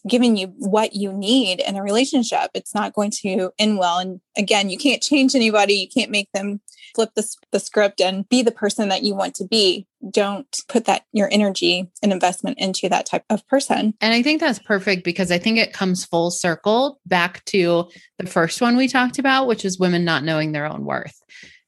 giving 0.08 0.36
you 0.36 0.48
what 0.58 0.94
you 0.94 1.12
need 1.12 1.60
in 1.60 1.76
a 1.76 1.82
relationship. 1.82 2.50
It's 2.54 2.74
not 2.74 2.94
going 2.94 3.10
to 3.22 3.50
end 3.58 3.78
well. 3.78 3.98
And 3.98 4.20
again, 4.36 4.70
you 4.70 4.78
can't 4.78 5.02
change 5.02 5.34
anybody. 5.34 5.74
You 5.74 5.88
can't 5.88 6.10
make 6.10 6.30
them 6.32 6.60
flip 6.94 7.10
the, 7.14 7.28
the 7.50 7.60
script 7.60 8.00
and 8.00 8.28
be 8.28 8.42
the 8.42 8.52
person 8.52 8.88
that 8.88 9.02
you 9.02 9.14
want 9.14 9.34
to 9.36 9.44
be. 9.44 9.86
Don't 10.10 10.46
put 10.68 10.84
that 10.84 11.04
your 11.12 11.28
energy 11.32 11.90
and 12.02 12.12
investment 12.12 12.58
into 12.58 12.88
that 12.88 13.06
type 13.06 13.24
of 13.30 13.46
person. 13.48 13.94
And 14.00 14.14
I 14.14 14.22
think 14.22 14.40
that's 14.40 14.58
perfect 14.58 15.04
because 15.04 15.30
I 15.30 15.38
think 15.38 15.58
it 15.58 15.72
comes 15.72 16.04
full 16.04 16.30
circle 16.30 17.00
back 17.06 17.44
to 17.46 17.88
the 18.18 18.26
first 18.26 18.60
one 18.60 18.76
we 18.76 18.88
talked 18.88 19.18
about, 19.18 19.46
which 19.46 19.64
is 19.64 19.78
women 19.78 20.04
not 20.04 20.24
knowing 20.24 20.52
their 20.52 20.66
own 20.66 20.84
worth. 20.84 21.20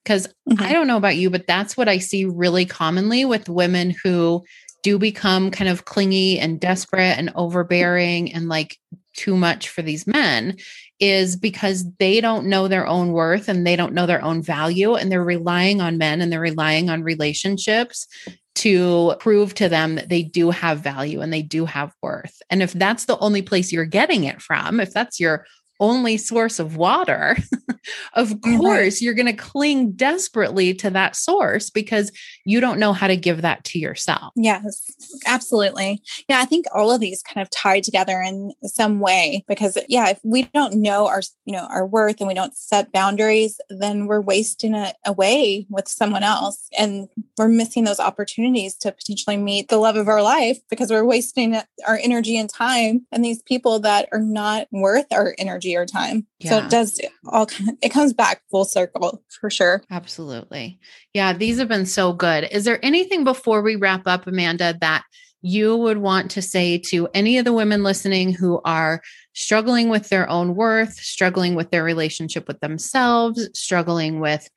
Because 0.04 0.28
mm-hmm. 0.48 0.62
I 0.62 0.72
don't 0.72 0.86
know 0.86 0.98
about 0.98 1.16
you, 1.16 1.30
but 1.30 1.48
that's 1.48 1.76
what 1.76 1.88
I 1.88 1.98
see 1.98 2.24
really 2.24 2.64
commonly 2.64 3.24
with 3.24 3.48
women 3.48 3.94
who 4.04 4.44
do 4.86 5.00
become 5.00 5.50
kind 5.50 5.68
of 5.68 5.84
clingy 5.84 6.38
and 6.38 6.60
desperate 6.60 7.18
and 7.18 7.32
overbearing 7.34 8.32
and 8.32 8.48
like 8.48 8.78
too 9.16 9.36
much 9.36 9.68
for 9.68 9.82
these 9.82 10.06
men 10.06 10.56
is 11.00 11.34
because 11.34 11.84
they 11.98 12.20
don't 12.20 12.46
know 12.46 12.68
their 12.68 12.86
own 12.86 13.10
worth 13.10 13.48
and 13.48 13.66
they 13.66 13.74
don't 13.74 13.94
know 13.94 14.06
their 14.06 14.22
own 14.22 14.40
value 14.40 14.94
and 14.94 15.10
they're 15.10 15.24
relying 15.24 15.80
on 15.80 15.98
men 15.98 16.20
and 16.20 16.30
they're 16.30 16.38
relying 16.38 16.88
on 16.88 17.02
relationships 17.02 18.06
to 18.54 19.16
prove 19.18 19.54
to 19.54 19.68
them 19.68 19.96
that 19.96 20.08
they 20.08 20.22
do 20.22 20.52
have 20.52 20.78
value 20.78 21.20
and 21.20 21.32
they 21.32 21.42
do 21.42 21.64
have 21.64 21.92
worth. 22.00 22.40
And 22.48 22.62
if 22.62 22.72
that's 22.72 23.06
the 23.06 23.18
only 23.18 23.42
place 23.42 23.72
you're 23.72 23.86
getting 23.86 24.22
it 24.22 24.40
from, 24.40 24.78
if 24.78 24.92
that's 24.92 25.18
your 25.18 25.46
only 25.80 26.16
source 26.16 26.58
of 26.58 26.76
water, 26.76 27.36
of 28.14 28.40
course, 28.40 29.00
you're 29.00 29.14
going 29.14 29.26
to 29.26 29.32
cling 29.32 29.92
desperately 29.92 30.74
to 30.74 30.90
that 30.90 31.16
source 31.16 31.70
because 31.70 32.12
you 32.44 32.60
don't 32.60 32.78
know 32.78 32.92
how 32.92 33.06
to 33.06 33.16
give 33.16 33.42
that 33.42 33.64
to 33.64 33.78
yourself. 33.78 34.32
Yes, 34.36 34.90
absolutely. 35.26 36.02
Yeah, 36.28 36.40
I 36.40 36.44
think 36.44 36.66
all 36.74 36.90
of 36.92 37.00
these 37.00 37.22
kind 37.22 37.42
of 37.42 37.50
tie 37.50 37.80
together 37.80 38.20
in 38.20 38.52
some 38.64 39.00
way 39.00 39.44
because 39.48 39.78
yeah, 39.88 40.08
if 40.10 40.20
we 40.24 40.44
don't 40.54 40.74
know 40.74 41.06
our, 41.06 41.22
you 41.44 41.52
know, 41.52 41.66
our 41.70 41.86
worth 41.86 42.20
and 42.20 42.28
we 42.28 42.34
don't 42.34 42.56
set 42.56 42.92
boundaries, 42.92 43.60
then 43.68 44.06
we're 44.06 44.20
wasting 44.20 44.74
it 44.74 44.96
away 45.04 45.66
with 45.68 45.88
someone 45.88 46.22
else 46.22 46.68
and 46.78 47.08
we're 47.38 47.48
missing 47.48 47.84
those 47.84 48.00
opportunities 48.00 48.74
to 48.76 48.92
potentially 48.92 49.36
meet 49.36 49.68
the 49.68 49.78
love 49.78 49.96
of 49.96 50.08
our 50.08 50.22
life 50.22 50.58
because 50.70 50.90
we're 50.90 51.04
wasting 51.04 51.56
our 51.86 51.98
energy 52.02 52.36
and 52.36 52.50
time 52.50 53.06
and 53.12 53.24
these 53.24 53.42
people 53.42 53.80
that 53.80 54.08
are 54.12 54.20
not 54.20 54.66
worth 54.72 55.06
our 55.12 55.34
energy 55.38 55.65
energy 55.66 55.76
or 55.76 55.86
time. 55.86 56.26
Yeah. 56.38 56.50
So 56.50 56.58
it 56.58 56.70
does 56.70 57.00
all 57.26 57.48
it 57.82 57.90
comes 57.90 58.12
back 58.12 58.42
full 58.50 58.64
circle 58.64 59.22
for 59.40 59.50
sure. 59.50 59.82
Absolutely. 59.90 60.78
Yeah, 61.14 61.32
these 61.32 61.58
have 61.58 61.68
been 61.68 61.86
so 61.86 62.12
good. 62.12 62.48
Is 62.50 62.64
there 62.64 62.84
anything 62.84 63.24
before 63.24 63.62
we 63.62 63.76
wrap 63.76 64.02
up 64.06 64.26
Amanda 64.26 64.76
that 64.80 65.04
you 65.42 65.76
would 65.76 65.98
want 65.98 66.30
to 66.32 66.42
say 66.42 66.78
to 66.78 67.08
any 67.14 67.38
of 67.38 67.44
the 67.44 67.52
women 67.52 67.82
listening 67.82 68.32
who 68.32 68.60
are 68.64 69.00
struggling 69.32 69.88
with 69.88 70.08
their 70.08 70.28
own 70.28 70.54
worth, 70.56 70.94
struggling 70.94 71.54
with 71.54 71.70
their 71.70 71.84
relationship 71.84 72.48
with 72.48 72.58
themselves, 72.60 73.48
struggling 73.54 74.18
with 74.18 74.48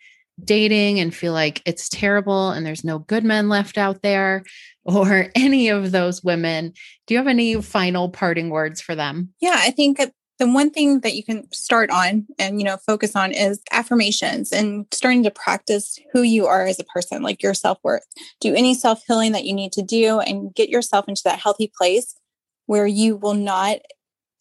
dating 0.43 0.99
and 0.99 1.13
feel 1.13 1.33
like 1.33 1.61
it's 1.65 1.89
terrible 1.89 2.51
and 2.51 2.65
there's 2.65 2.85
no 2.85 2.99
good 2.99 3.25
men 3.25 3.49
left 3.49 3.77
out 3.77 4.01
there 4.01 4.43
or 4.85 5.29
any 5.35 5.67
of 5.67 5.91
those 5.91 6.23
women 6.23 6.73
do 7.05 7.13
you 7.13 7.17
have 7.17 7.27
any 7.27 7.61
final 7.61 8.09
parting 8.09 8.49
words 8.49 8.79
for 8.79 8.95
them 8.95 9.27
yeah 9.41 9.57
i 9.57 9.69
think 9.69 9.99
the 10.39 10.47
one 10.47 10.71
thing 10.71 11.01
that 11.01 11.15
you 11.15 11.23
can 11.23 11.51
start 11.51 11.89
on 11.91 12.25
and 12.39 12.59
you 12.59 12.65
know 12.65 12.77
focus 12.77 13.15
on 13.15 13.31
is 13.31 13.61
affirmations 13.71 14.51
and 14.51 14.85
starting 14.91 15.23
to 15.23 15.31
practice 15.31 15.99
who 16.13 16.21
you 16.21 16.47
are 16.47 16.65
as 16.65 16.79
a 16.79 16.85
person 16.85 17.21
like 17.21 17.43
your 17.43 17.53
self-worth. 17.53 18.05
Do 18.39 18.55
any 18.55 18.73
self-healing 18.73 19.33
that 19.33 19.43
you 19.43 19.53
need 19.53 19.73
to 19.73 19.81
do 19.81 20.19
and 20.19 20.53
get 20.55 20.69
yourself 20.69 21.07
into 21.07 21.21
that 21.25 21.39
healthy 21.39 21.71
place 21.77 22.15
where 22.65 22.87
you 22.87 23.17
will 23.17 23.33
not 23.33 23.79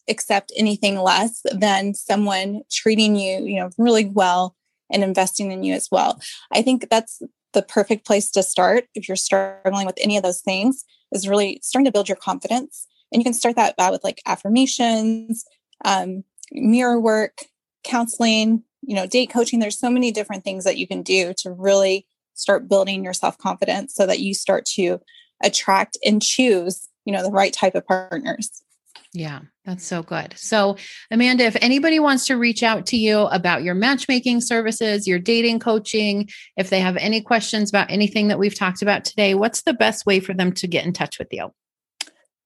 accept 0.09 0.51
anything 0.57 0.97
less 0.97 1.41
than 1.51 1.93
someone 1.93 2.61
treating 2.71 3.15
you 3.15 3.45
you 3.45 3.59
know 3.59 3.69
really 3.77 4.05
well 4.05 4.55
and 4.91 5.03
investing 5.03 5.51
in 5.51 5.63
you 5.63 5.73
as 5.75 5.89
well. 5.91 6.19
I 6.51 6.61
think 6.61 6.89
that's 6.89 7.21
the 7.53 7.61
perfect 7.61 8.05
place 8.05 8.31
to 8.31 8.43
start 8.43 8.85
if 8.95 9.07
you're 9.07 9.15
struggling 9.17 9.85
with 9.85 9.97
any 9.99 10.17
of 10.17 10.23
those 10.23 10.41
things 10.41 10.83
is 11.11 11.27
really 11.27 11.59
starting 11.61 11.85
to 11.85 11.91
build 11.91 12.07
your 12.07 12.15
confidence. 12.15 12.87
And 13.11 13.19
you 13.19 13.23
can 13.23 13.33
start 13.33 13.55
that 13.55 13.75
out 13.79 13.91
with 13.91 14.03
like 14.03 14.21
affirmations 14.25 15.43
um, 15.85 16.23
mirror 16.51 16.99
work, 16.99 17.45
counseling, 17.83 18.63
you 18.81 18.95
know, 18.95 19.05
date 19.05 19.29
coaching. 19.31 19.59
There's 19.59 19.79
so 19.79 19.89
many 19.89 20.11
different 20.11 20.43
things 20.43 20.63
that 20.63 20.77
you 20.77 20.87
can 20.87 21.01
do 21.01 21.33
to 21.37 21.51
really 21.51 22.05
start 22.33 22.69
building 22.69 23.03
your 23.03 23.13
self 23.13 23.37
confidence 23.37 23.93
so 23.93 24.05
that 24.05 24.19
you 24.19 24.33
start 24.33 24.65
to 24.65 24.99
attract 25.43 25.97
and 26.03 26.21
choose, 26.21 26.87
you 27.05 27.13
know, 27.13 27.23
the 27.23 27.31
right 27.31 27.53
type 27.53 27.75
of 27.75 27.85
partners. 27.85 28.63
Yeah, 29.11 29.39
that's 29.65 29.85
so 29.85 30.03
good. 30.03 30.37
So, 30.37 30.77
Amanda, 31.09 31.43
if 31.45 31.57
anybody 31.61 31.99
wants 31.99 32.27
to 32.27 32.35
reach 32.35 32.61
out 32.61 32.85
to 32.87 32.97
you 32.97 33.21
about 33.21 33.63
your 33.63 33.73
matchmaking 33.73 34.41
services, 34.41 35.07
your 35.07 35.17
dating 35.17 35.59
coaching, 35.59 36.29
if 36.57 36.69
they 36.69 36.79
have 36.79 36.95
any 36.97 37.19
questions 37.19 37.69
about 37.69 37.89
anything 37.89 38.27
that 38.27 38.37
we've 38.37 38.57
talked 38.57 38.83
about 38.83 39.05
today, 39.05 39.33
what's 39.33 39.63
the 39.63 39.73
best 39.73 40.05
way 40.05 40.19
for 40.19 40.35
them 40.35 40.51
to 40.53 40.67
get 40.67 40.85
in 40.85 40.93
touch 40.93 41.17
with 41.17 41.29
you? 41.31 41.51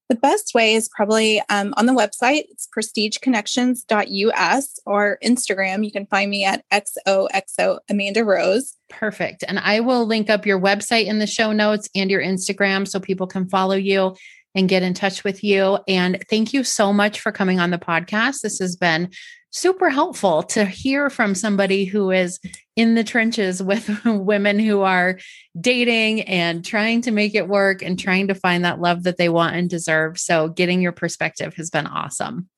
The 0.10 0.16
best 0.16 0.54
way 0.54 0.76
is 0.76 0.90
probably 0.90 1.42
um, 1.50 1.74
on 1.78 1.86
the 1.86 1.94
website. 1.94 2.44
It's 2.50 2.68
prestigeconnections.us 2.76 4.80
or 4.86 5.18
Instagram. 5.24 5.86
You 5.86 5.92
can 5.92 6.06
find 6.08 6.30
me 6.30 6.44
at 6.44 6.66
XOXO 6.72 7.80
Amanda 7.90 8.26
Rose. 8.26 8.76
Perfect. 8.90 9.44
And 9.48 9.60
I 9.60 9.80
will 9.80 10.06
link 10.06 10.30
up 10.30 10.46
your 10.46 10.60
website 10.60 11.06
in 11.06 11.20
the 11.20 11.28
show 11.28 11.52
notes 11.52 11.90
and 11.96 12.12
your 12.12 12.22
Instagram 12.22 12.88
so 12.88 13.00
people 13.00 13.28
can 13.28 13.48
follow 13.48 13.76
you 13.76 14.16
and 14.56 14.70
get 14.70 14.84
in 14.84 14.94
touch 14.94 15.24
with 15.24 15.44
you. 15.44 15.80
And 15.88 16.24
thank 16.30 16.54
you 16.54 16.64
so 16.64 16.94
much 16.94 17.20
for 17.20 17.32
coming 17.32 17.60
on 17.60 17.72
the 17.72 17.78
podcast. 17.78 18.42
This 18.42 18.60
has 18.60 18.76
been 18.76 19.10
super 19.54 19.90
helpful 19.90 20.42
to 20.42 20.66
hear 20.66 21.10
from 21.10 21.36
somebody 21.36 21.86
who 21.86 22.10
is 22.10 22.40
in 22.76 22.96
the 22.96 23.04
trenches 23.04 23.62
with 23.62 23.90
women 24.06 24.60
who 24.60 24.82
are 24.82 25.20
dating 25.60 26.22
and 26.22 26.66
trying 26.66 27.02
to 27.02 27.12
make 27.12 27.36
it 27.36 27.48
work 27.48 27.84
and 27.84 28.00
trying 28.00 28.28
to 28.28 28.36
find 28.36 28.66
that 28.66 28.82
love 28.82 29.04
that 29.04 29.18
they 29.18 29.30
want 29.30 29.56
and 29.56 29.70
deserve. 29.70 30.18
So, 30.18 30.50
getting 30.50 30.82
your 30.82 30.92
perspective 30.92 31.54
has 31.56 31.70
been 31.70 31.88
awesome. 31.88 32.50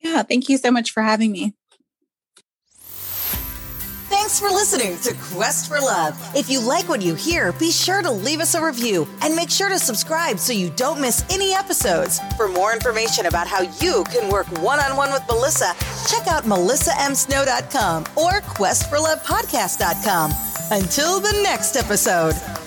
Yeah, 0.00 0.22
thank 0.22 0.48
you 0.48 0.56
so 0.56 0.70
much 0.70 0.90
for 0.90 1.02
having 1.02 1.30
me. 1.30 1.54
Thanks 4.12 4.38
for 4.38 4.50
listening 4.50 4.98
to 4.98 5.14
Quest 5.34 5.68
for 5.68 5.80
Love. 5.80 6.20
If 6.36 6.50
you 6.50 6.60
like 6.60 6.86
what 6.86 7.00
you 7.00 7.14
hear, 7.14 7.50
be 7.52 7.70
sure 7.70 8.02
to 8.02 8.10
leave 8.10 8.40
us 8.40 8.54
a 8.54 8.62
review 8.62 9.08
and 9.22 9.34
make 9.34 9.48
sure 9.48 9.70
to 9.70 9.78
subscribe 9.78 10.38
so 10.38 10.52
you 10.52 10.68
don't 10.76 11.00
miss 11.00 11.24
any 11.30 11.54
episodes. 11.54 12.20
For 12.36 12.46
more 12.46 12.74
information 12.74 13.24
about 13.24 13.48
how 13.48 13.62
you 13.80 14.04
can 14.12 14.30
work 14.30 14.46
one 14.60 14.80
on 14.80 14.98
one 14.98 15.10
with 15.12 15.22
Melissa, 15.28 15.72
check 16.10 16.26
out 16.28 16.44
melissamsnow.com 16.44 18.02
or 18.16 18.42
questforlovepodcast.com. 18.42 20.32
Until 20.70 21.18
the 21.18 21.40
next 21.42 21.76
episode. 21.76 22.61